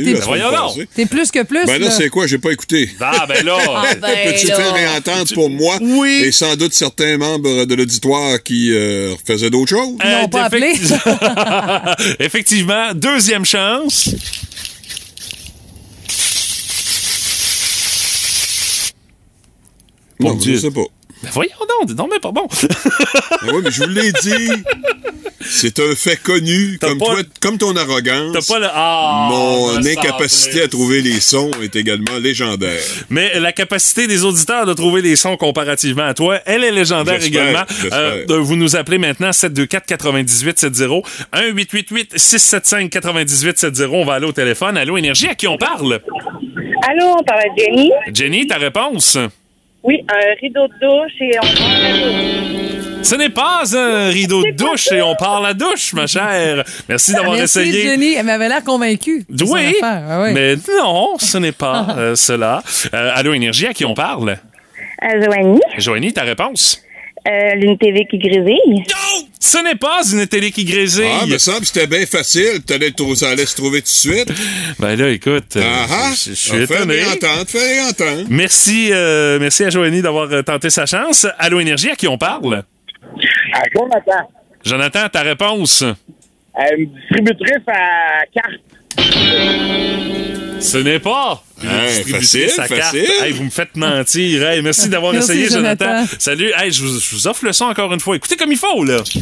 [1.06, 1.66] plus que plus.
[1.66, 1.90] Ben là, là.
[1.90, 2.26] c'est quoi?
[2.26, 2.90] J'ai pas écouté.
[3.00, 3.56] Ah, ben là!
[4.00, 5.78] ben Peux-tu faire réentendre pour moi?
[5.80, 6.22] Oui.
[6.24, 9.96] et sans doute certains membres de l'auditoire qui euh, faisaient d'autres choses?
[10.04, 10.74] Ils n'ont pas appelé.
[10.74, 14.10] Effecti- Effectivement, deuxième chance.
[20.24, 20.54] Mon non, Dieu.
[20.56, 20.82] je sais pas.
[21.22, 22.46] Ben voyons donc, non mais pas bon.
[22.52, 24.50] Oui, mais je vous l'ai dit.
[25.46, 28.32] C'est un fait connu, comme pas- toi, comme ton arrogance.
[28.32, 29.28] T'as pas le ah.
[29.30, 30.64] Mon me incapacité semblait.
[30.64, 32.80] à trouver les sons est également légendaire.
[33.10, 37.22] Mais la capacité des auditeurs de trouver les sons comparativement à toi, elle est légendaire
[37.22, 37.64] également.
[37.92, 41.02] Euh, vous nous appelez maintenant 724 98 70
[41.32, 43.88] 1 888 675 98 70.
[43.92, 44.76] On va aller au téléphone.
[44.78, 46.00] Allô Énergie, à qui on parle?
[46.88, 47.90] Allô, on parle à Jenny.
[48.14, 49.18] Jenny, ta réponse?
[49.84, 53.02] Oui, un rideau de douche et on prend la douche.
[53.02, 56.64] Ce n'est pas un rideau de douche et on parle à douche, ma chère.
[56.88, 57.82] Merci d'avoir Merci, essayé.
[57.82, 58.14] Jenny.
[58.14, 59.26] Elle m'avait l'air convaincue.
[59.28, 60.02] de son Oui, affaire.
[60.08, 60.32] Ah ouais.
[60.32, 62.62] mais non, ce n'est pas euh, cela.
[62.94, 64.38] Euh, Allô Énergie, à qui on parle?
[65.02, 66.80] À Joanie, Joanie, ta réponse?
[67.26, 68.84] Euh, l'une TV qui grésille.
[69.40, 71.04] Ce n'est pas une télé qui grésille.
[71.22, 72.62] Ah, me semble que c'était bien facile.
[72.66, 74.32] T'allais allait se trouver tout de suite.
[74.78, 76.12] Ben là, écoute, euh, Ah ah!
[76.12, 76.94] je suis Ah, étonné.
[77.02, 78.26] réentendre, fais réentendre.
[78.28, 81.26] Merci, euh, merci à Joanie d'avoir euh, tenté sa chance.
[81.38, 82.64] Allô Énergie, à qui on parle?
[83.52, 84.28] À Jonathan,
[84.64, 85.82] Jonathan, ta réponse?
[85.82, 88.60] Euh, une distributrice à carte.
[90.60, 91.42] Ce n'est pas.
[91.62, 92.68] Hey, facile, carte.
[92.68, 93.06] facile.
[93.22, 94.42] Hey, vous me faites mentir.
[94.42, 95.84] Hey, merci d'avoir Merci, essayé, Jonathan.
[95.84, 96.16] Jonathan.
[96.18, 96.52] Salut.
[96.56, 98.16] Hey, je, vous, je vous offre le son encore une fois.
[98.16, 99.02] Écoutez comme il faut, là.«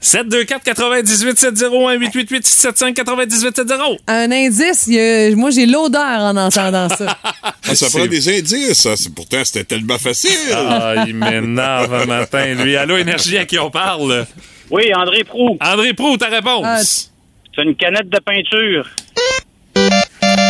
[0.00, 5.66] 724 98 70 1 888 675 98 70 Un indice, il y a- moi j'ai
[5.66, 7.18] l'odeur en entendant ça.
[7.42, 8.72] Ah, ça C'est- prend des indices.
[8.80, 8.96] Ça.
[8.96, 10.30] C'est- Pourtant, c'était tellement facile.
[10.54, 12.76] Ah, il m'énerve un matin, lui.
[12.76, 14.26] Allô, Énergie, à qui on parle?
[14.70, 15.56] Oui, André Prou.
[15.60, 16.64] André Prou, ta réponse?
[16.64, 18.88] Ah, C'est une canette de peinture.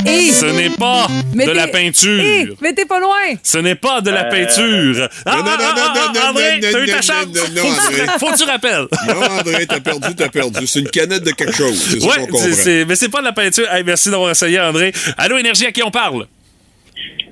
[0.07, 2.21] Et, Ce n'est pas Mais de la t'es- peinture.
[2.21, 3.35] et, mais t'es pas loin.
[3.43, 5.09] Ce n'est pas de la peinture.
[5.27, 6.93] Ah, Non, non, ah, non, ah, non, ah, non, André, non, t'as eu non, ta
[6.97, 7.27] non, chance.
[7.27, 8.19] non, non, Faut que tu- André.
[8.19, 8.87] Faut que tu rappelles.
[9.09, 10.67] Non, André, t'as perdu, t'as perdu.
[10.67, 11.75] C'est une canette de quelque chose.
[11.91, 12.39] C'est ça Ouais, qu'on comprend.
[12.41, 13.71] c'est- c'est- mais c'est pas de la peinture.
[13.73, 14.93] Hey, merci d'avoir essayé, André.
[15.19, 16.27] Allô, Énergie, à qui on parle?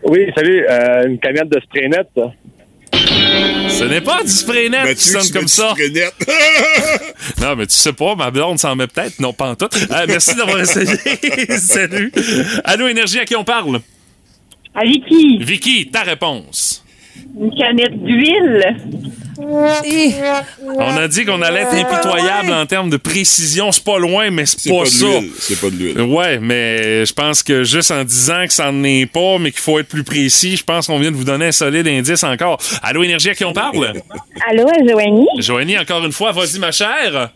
[0.04, 2.32] Oui, salut, euh, une canette de spray net, ça.
[3.78, 5.74] Ce n'est pas du spray net qui sonne comme ça.
[7.40, 9.20] Non, mais tu sais pas, ma blonde s'en met peut-être.
[9.20, 9.68] Non, pas en tout.
[9.90, 10.96] Euh, merci d'avoir essayé.
[11.58, 12.12] Salut.
[12.64, 13.80] Allô, Énergie, à qui on parle?
[14.74, 16.84] À Vicky, Vicky, ta réponse.
[17.40, 18.76] Une canette d'huile.
[19.84, 20.14] Et,
[20.64, 23.70] On a dit qu'on allait être impitoyable en termes de précision.
[23.70, 25.06] C'est pas loin, mais c'est pas, pas ça.
[25.38, 26.00] C'est pas de l'huile.
[26.00, 29.60] Ouais, mais je pense que juste en disant que ça n'en est pas, mais qu'il
[29.60, 32.58] faut être plus précis, je pense qu'on vient de vous donner un solide indice encore.
[32.82, 33.92] Allô, Énergie, à qui on parle?
[34.48, 37.30] Allô, Joanie, Joanie, encore une fois, vas-y, ma chère.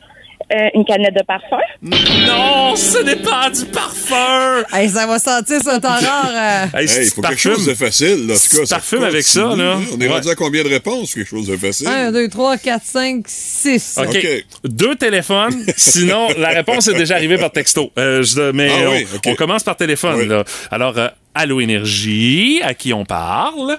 [0.55, 1.59] Euh, une canette de parfum.
[1.83, 4.63] Non, ce n'est pas du parfum.
[4.73, 6.31] hey, ça va sentir ça temps rare.
[6.75, 6.79] euh.
[6.79, 8.27] Hey, Hey, faut quelque chose de facile.
[8.27, 9.79] Là, tout cas, parfumes avec ça, là.
[9.93, 10.13] On est Ouais.
[10.13, 11.15] rendu à combien de réponses?
[11.15, 11.89] Quelque chose de facile?
[11.89, 13.99] 1, 2, 3, 4, 5, 6.
[13.99, 14.27] OK.
[14.65, 15.65] Deux téléphones.
[15.77, 17.91] Sinon, la réponse est déjà arrivée par texto.
[17.99, 20.17] Euh, je- mais Ah oui, on, commence par téléphone.
[20.19, 20.27] Oui.
[20.27, 20.45] Là.
[20.71, 23.79] Alors, euh, Allô Énergie, à qui on parle?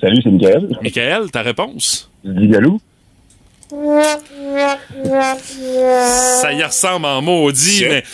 [0.00, 0.68] Salut, c'est Michael.
[0.82, 2.10] Michael, ta réponse?
[2.24, 2.80] Dis Galou.
[6.40, 8.04] Ça y ressemble en maudit, C'est- mais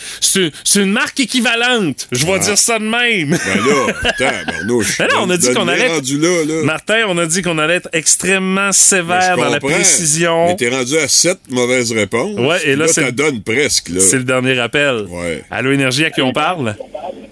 [0.63, 2.07] c'est une marque équivalente.
[2.11, 3.31] Je vais dire ça de même.
[3.31, 4.97] Ben là, putain, Barnouche.
[4.99, 6.63] Mais là, on a dit qu'on allait- rendu là, là.
[6.63, 10.47] Martin, on a dit qu'on allait être extrêmement Ben, sévère dans la précision.
[10.47, 12.39] Mais t'es rendu à sept mauvaises réponses.
[12.39, 13.99] Ouais, et là, c'est- ça donne presque, là.
[13.99, 15.05] C'est le dernier appel.
[15.09, 15.43] Ouais.
[15.51, 16.75] Allô Énergie, à qui on parle?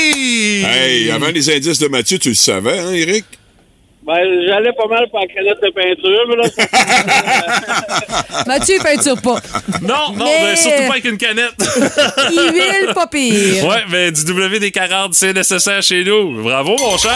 [0.00, 0.64] WD-40!
[0.66, 3.24] Hey, avant les indices de Mathieu, tu le savais, hein, Eric?
[4.06, 6.44] Ben, j'allais pas mal pour la canette de peinture, mais là,
[8.46, 9.38] Mathieu, il peinture pas.
[9.82, 11.52] Non, non, Mais- ben, surtout pas avec une canette.
[12.32, 13.62] Il huile pas pire.
[13.66, 16.42] ouais, mais du WD-40, c'est nécessaire chez nous.
[16.42, 17.12] Bravo, mon cher.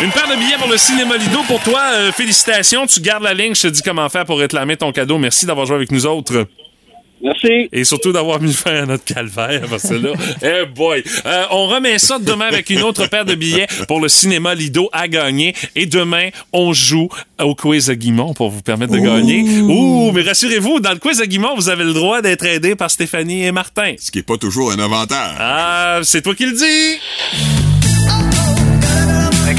[0.00, 1.82] Une paire de billets pour le cinéma Lido pour toi.
[1.92, 2.86] Euh, félicitations.
[2.86, 3.54] Tu gardes la ligne.
[3.54, 5.18] Je te dis comment faire pour réclamer ton cadeau.
[5.18, 6.46] Merci d'avoir joué avec nous autres.
[7.22, 7.68] Merci.
[7.72, 10.12] Et surtout d'avoir mis fin à notre calvaire, parce que là,
[10.42, 11.02] eh boy.
[11.26, 14.88] Euh, on remet ça demain avec une autre paire de billets pour le cinéma Lido
[14.92, 15.54] à gagner.
[15.76, 17.08] Et demain, on joue
[17.40, 19.42] au quiz à Guimont pour vous permettre de gagner.
[19.62, 22.90] Ouh, mais rassurez-vous, dans le quiz à Guimont, vous avez le droit d'être aidé par
[22.90, 23.94] Stéphanie et Martin.
[23.98, 25.36] Ce qui n'est pas toujours un avantage.
[25.38, 27.69] Ah, c'est toi qui le dis.
[29.50, 29.56] OK,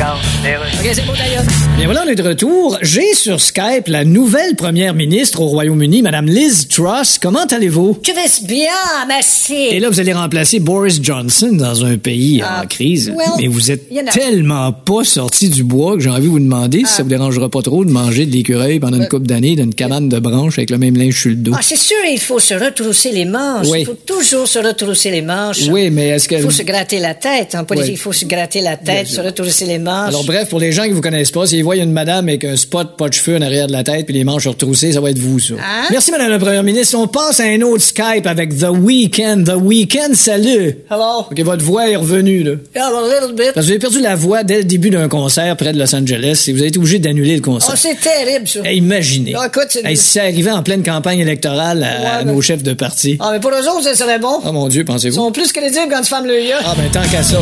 [0.93, 1.43] c'est bon, d'ailleurs.
[1.75, 2.77] Bien voilà, on est de retour.
[2.81, 7.19] J'ai sur Skype la nouvelle première ministre au Royaume-Uni, Madame Liz Truss.
[7.21, 7.99] Comment allez-vous?
[8.01, 8.71] Je vais bien,
[9.09, 9.53] merci.
[9.53, 13.09] Et là, vous allez remplacer Boris Johnson dans un pays Ah, en crise.
[13.09, 14.11] well, Mais vous êtes you know.
[14.13, 17.49] tellement pas sorti du bois que j'ai envie de vous demander si ça vous dérangera
[17.49, 20.69] pas trop de manger de l'écureuil pendant une couple d'années d'une cabane de branches avec
[20.69, 21.51] le même linge sur le dos.
[21.53, 23.67] Ah, c'est sûr, il faut se retrousser les manches.
[23.67, 23.81] Oui.
[23.81, 25.67] Il faut toujours se retrousser les manches.
[25.69, 26.35] Oui, mais est-ce que...
[26.35, 27.55] Il faut se gratter la tête.
[27.55, 27.95] En politique, Oui.
[27.99, 29.80] il faut se gratter la tête, se retrousser les manches.
[29.87, 32.55] Alors bref, pour les gens qui vous connaissent pas, s'ils voient une madame avec un
[32.55, 35.11] spot pas de cheveux en arrière de la tête puis les manches retroussées, ça va
[35.11, 35.53] être vous, ça.
[35.55, 35.87] Hein?
[35.91, 36.97] Merci, Madame la Première ministre.
[36.97, 39.43] On passe à un autre Skype avec The Weeknd.
[39.45, 40.77] The Weeknd, salut!
[40.89, 41.25] Hello?
[41.31, 42.51] OK, votre voix est revenue, là.
[42.75, 43.53] Yeah, a little bit.
[43.53, 45.93] Parce que vous avez perdu la voix dès le début d'un concert près de Los
[45.95, 47.71] Angeles et vous avez été obligé d'annuler le concert.
[47.73, 48.59] Oh, c'est terrible, ça.
[48.63, 49.33] Hey, imaginez.
[49.37, 52.73] Ah, écoute, c'est- Hey, si ça arrivait en pleine campagne électorale à, nos chefs de
[52.73, 53.17] parti.
[53.19, 54.39] Ah, mais pour eux autres, ça serait bon.
[54.45, 55.15] Oh mon Dieu, Ils pensez-vous?
[55.15, 56.55] sont plus crédibles quand tu fermes le yeux.
[56.63, 57.39] Ah ben tant qu'à ça.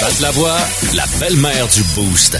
[0.00, 0.56] Pat la voix,
[0.94, 2.38] la belle-mère du Boost.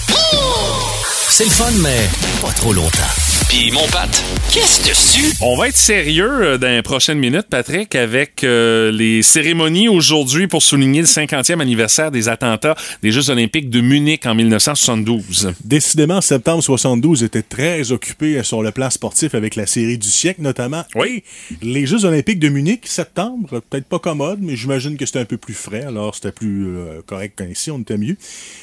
[1.29, 2.09] C'est le fun, mais
[2.43, 3.28] pas trop longtemps.
[3.49, 4.11] Puis mon Pat,
[4.53, 5.35] qu'est-ce dessus?
[5.41, 10.49] On va être sérieux euh, dans les prochaines minutes, Patrick, avec euh, les cérémonies aujourd'hui
[10.49, 15.55] pour souligner le 50e anniversaire des attentats des Jeux olympiques de Munich en 1972.
[15.65, 20.43] Décidément, septembre 72 était très occupé sur le plan sportif avec la série du siècle,
[20.43, 20.85] notamment.
[20.95, 21.23] Oui.
[21.63, 25.39] Les Jeux olympiques de Munich, septembre, peut-être pas commode, mais j'imagine que c'était un peu
[25.39, 28.17] plus frais, alors c'était plus euh, correct qu'ici, on était mieux.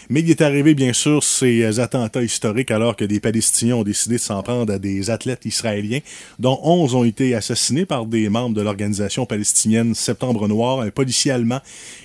[0.09, 3.83] Mais il est arrivé, bien sûr, ces euh, attentats historiques alors que des Palestiniens ont
[3.83, 5.99] décidé de s'en prendre à des athlètes israéliens,
[6.39, 11.31] dont 11 ont été assassinés par des membres de l'organisation palestinienne Septembre Noir, un policier
[11.31, 11.59] allemand,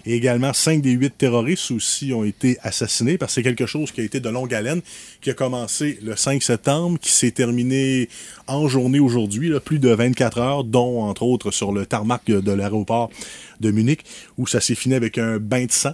[0.07, 3.93] et également 5 des 8 terroristes aussi ont été assassinés, parce que c'est quelque chose
[3.93, 4.81] qui a été de longue haleine,
[5.21, 8.09] qui a commencé le 5 septembre, qui s'est terminé
[8.47, 13.11] en journée aujourd'hui, plus de 24 heures, dont entre autres sur le tarmac de l'aéroport
[13.61, 14.01] de Munich,
[14.39, 15.93] où ça s'est fini avec un bain de sang.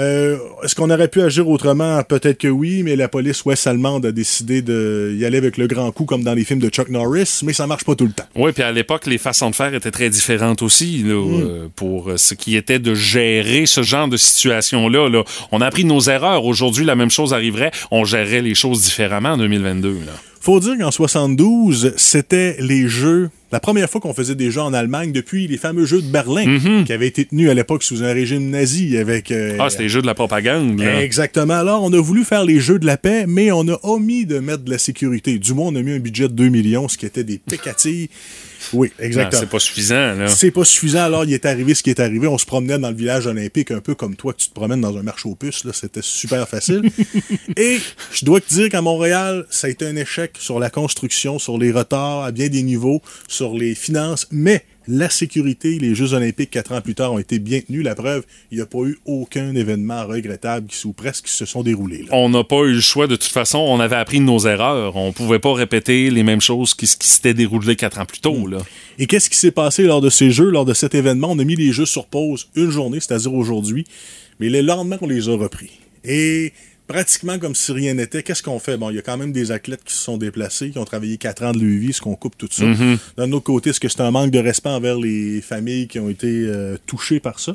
[0.00, 2.02] Euh, Est-ce qu'on aurait pu agir autrement?
[2.02, 5.92] Peut-être que oui, mais la police ouest allemande a décidé d'y aller avec le grand
[5.92, 8.24] coup comme dans les films de Chuck Norris, mais ça marche pas tout le temps.
[8.34, 12.10] Oui, puis à l'époque, les façons de faire étaient très différentes aussi là, euh, pour
[12.10, 15.08] euh, ce qui était de gérer ce genre de situation-là.
[15.10, 15.24] Là.
[15.52, 16.44] On a appris nos erreurs.
[16.46, 17.70] Aujourd'hui, la même chose arriverait.
[17.90, 19.90] On gérerait les choses différemment en 2022.
[20.06, 20.12] Là.
[20.40, 24.72] Faut dire qu'en 72, c'était les jeux, la première fois qu'on faisait des jeux en
[24.72, 28.12] Allemagne depuis les fameux jeux de Berlin, qui avaient été tenus à l'époque sous un
[28.12, 29.30] régime nazi avec...
[29.30, 30.78] euh, Ah, c'était les jeux de la propagande.
[30.80, 31.02] Là.
[31.02, 31.54] Exactement.
[31.54, 34.38] Alors, on a voulu faire les jeux de la paix, mais on a omis de
[34.38, 35.38] mettre de la sécurité.
[35.38, 38.08] Du moins, on a mis un budget de 2 millions, ce qui était des pécatilles.
[38.74, 39.40] Oui, Non, exactement.
[39.40, 40.14] c'est pas suffisant.
[40.14, 40.26] Là.
[40.28, 42.26] C'est pas suffisant, alors il est arrivé ce qui est arrivé.
[42.26, 44.82] On se promenait dans le village olympique, un peu comme toi, que tu te promènes
[44.82, 45.64] dans un marché aux puces.
[45.64, 46.82] Là, c'était super facile.
[47.56, 47.78] Et
[48.12, 51.56] je dois te dire qu'à Montréal, ça a été un échec sur la construction, sur
[51.56, 53.00] les retards à bien des niveaux,
[53.40, 57.38] sur les finances, mais la sécurité, les Jeux olympiques quatre ans plus tard ont été
[57.38, 57.82] bien tenus.
[57.82, 61.46] La preuve, il n'y a pas eu aucun événement regrettable qui, ou presque qui se
[61.46, 62.02] sont déroulés.
[62.02, 62.08] là.
[62.10, 63.56] On n'a pas eu le choix de toute façon.
[63.56, 64.96] On avait appris de nos erreurs.
[64.96, 68.46] On pouvait pas répéter les mêmes choses qui, qui s'étaient déroulées quatre ans plus tôt.
[68.46, 68.58] Là.
[68.98, 71.28] Et qu'est-ce qui s'est passé lors de ces jeux, lors de cet événement?
[71.30, 73.86] On a mis les jeux sur pause une journée, c'est-à-dire aujourd'hui,
[74.38, 75.70] mais le lendemain, on les a repris.
[76.04, 76.52] Et
[76.90, 78.76] pratiquement comme si rien n'était, qu'est-ce qu'on fait?
[78.76, 81.18] Bon, il y a quand même des athlètes qui se sont déplacés, qui ont travaillé
[81.18, 82.64] quatre ans de leur vie, ce qu'on coupe tout ça.
[82.64, 82.98] Mhm.
[83.16, 86.08] D'un autre côté, est-ce que c'est un manque de respect envers les familles qui ont
[86.08, 87.54] été euh, touchées par ça?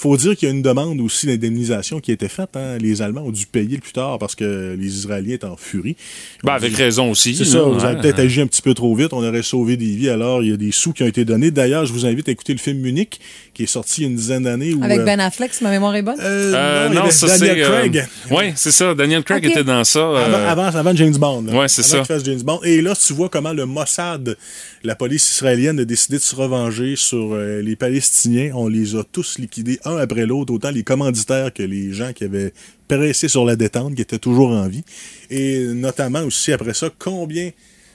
[0.00, 2.48] Faut dire qu'il y a une demande aussi d'indemnisation qui a été faite.
[2.54, 2.78] hein.
[2.80, 5.94] Les Allemands ont dû payer le plus tard parce que les Israéliens étaient en furie.
[6.42, 7.34] Ben, avec raison aussi.
[7.36, 9.94] C'est ça, vous avez peut-être agi un petit peu trop vite, on aurait sauvé des
[9.94, 11.50] vies, alors il y a des sous qui ont été donnés.
[11.50, 13.20] D'ailleurs, je vous invite à écouter le film Munich,
[13.52, 14.72] qui est sorti il y a une dizaine d'années.
[14.72, 16.16] où, Avec euh, Ben Affleck, si ma mémoire est bonne.
[16.18, 17.62] Euh, non, y non, avait ça Daniel c'est.
[17.70, 18.06] Craig.
[18.30, 18.94] oui, c'est ça.
[18.94, 19.98] Daniel Craig était dans ça.
[19.98, 21.44] euh, Avant, avant, avant James Bond.
[21.48, 21.96] Ouais, c'est Avant ça.
[21.98, 22.60] qu'il fasse James Bond.
[22.64, 24.36] Et là, tu vois comment le Mossad,
[24.82, 28.52] la police israélienne, a décidé de se revenger sur euh, les Palestiniens.
[28.54, 32.24] On les a tous liquidés un après l'autre, autant les commanditaires que les gens qui
[32.24, 32.52] avaient
[32.88, 34.84] pressé sur la détente, qui étaient toujours en vie.
[35.30, 37.50] Et notamment aussi après ça, combien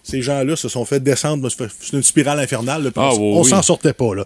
[0.08, 1.50] Ces gens-là se sont fait descendre.
[1.50, 2.84] C'est une spirale infernale.
[2.84, 4.14] là, Ah, on oui, s'en sortait pas.
[4.14, 4.26] Là.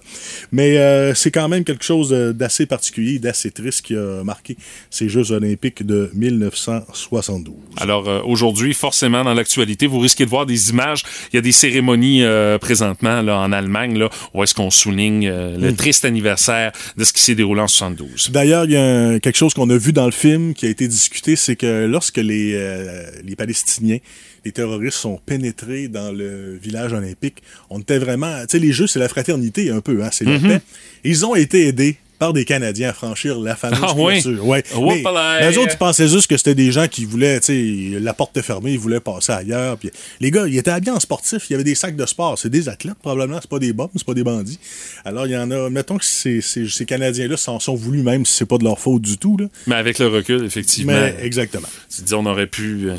[0.51, 4.57] Mais euh, c'est quand même quelque chose d'assez particulier, d'assez triste qui a marqué
[4.89, 7.55] ces Jeux olympiques de 1972.
[7.77, 11.03] Alors euh, aujourd'hui, forcément, dans l'actualité, vous risquez de voir des images.
[11.31, 15.27] Il y a des cérémonies euh, présentement là, en Allemagne là, où est-ce qu'on souligne
[15.27, 15.75] euh, le Mm.
[15.75, 18.31] triste anniversaire de ce qui s'est déroulé en 72.
[18.31, 20.69] D'ailleurs, il y a un- quelque chose qu'on a vu dans le film qui a
[20.69, 23.99] été discuté, c'est que lorsque les, euh, les Palestiniens,
[24.45, 28.39] les terroristes sont pénétrés dans le village olympique, on était vraiment...
[28.41, 30.47] Tu sais, les Jeux, c'est la fraternité un peu, hein, c'est la Mhm.
[30.47, 30.61] paix.
[31.03, 34.21] Ils ont été aidés par des Canadiens à franchir la fameuse Ah oui?
[34.41, 34.61] Ouais.
[34.75, 35.39] Whoopalaï.
[35.41, 38.13] Mais eux autres, ils pensaient juste que c'était des gens qui voulaient, tu sais, la
[38.13, 39.77] porte était fermée, ils voulaient passer ailleurs.
[39.77, 42.37] Puis les gars, ils étaient habillés en sportif, il y avait des sacs de sport.
[42.37, 44.59] C'est des athlètes, probablement, c'est pas des bombes, c'est pas des bandits.
[45.05, 48.25] Alors, il y en a, mettons que ces, ces, ces Canadiens-là s'en sont voulus, même
[48.25, 49.37] si c'est pas de leur faute du tout.
[49.37, 49.45] Là.
[49.67, 51.69] Mais avec le recul, effectivement, Mais exactement.
[51.95, 52.95] tu dis, on aurait pu euh,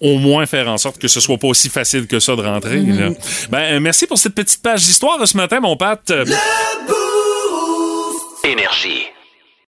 [0.00, 2.80] au moins faire en sorte que ce soit pas aussi facile que ça de rentrer.
[2.80, 2.98] Mhm.
[2.98, 3.10] là.
[3.50, 6.00] Ben, euh, merci pour cette petite page d'histoire de ce matin, mon Pat.
[6.10, 6.24] Euh,
[8.44, 9.06] Énergie.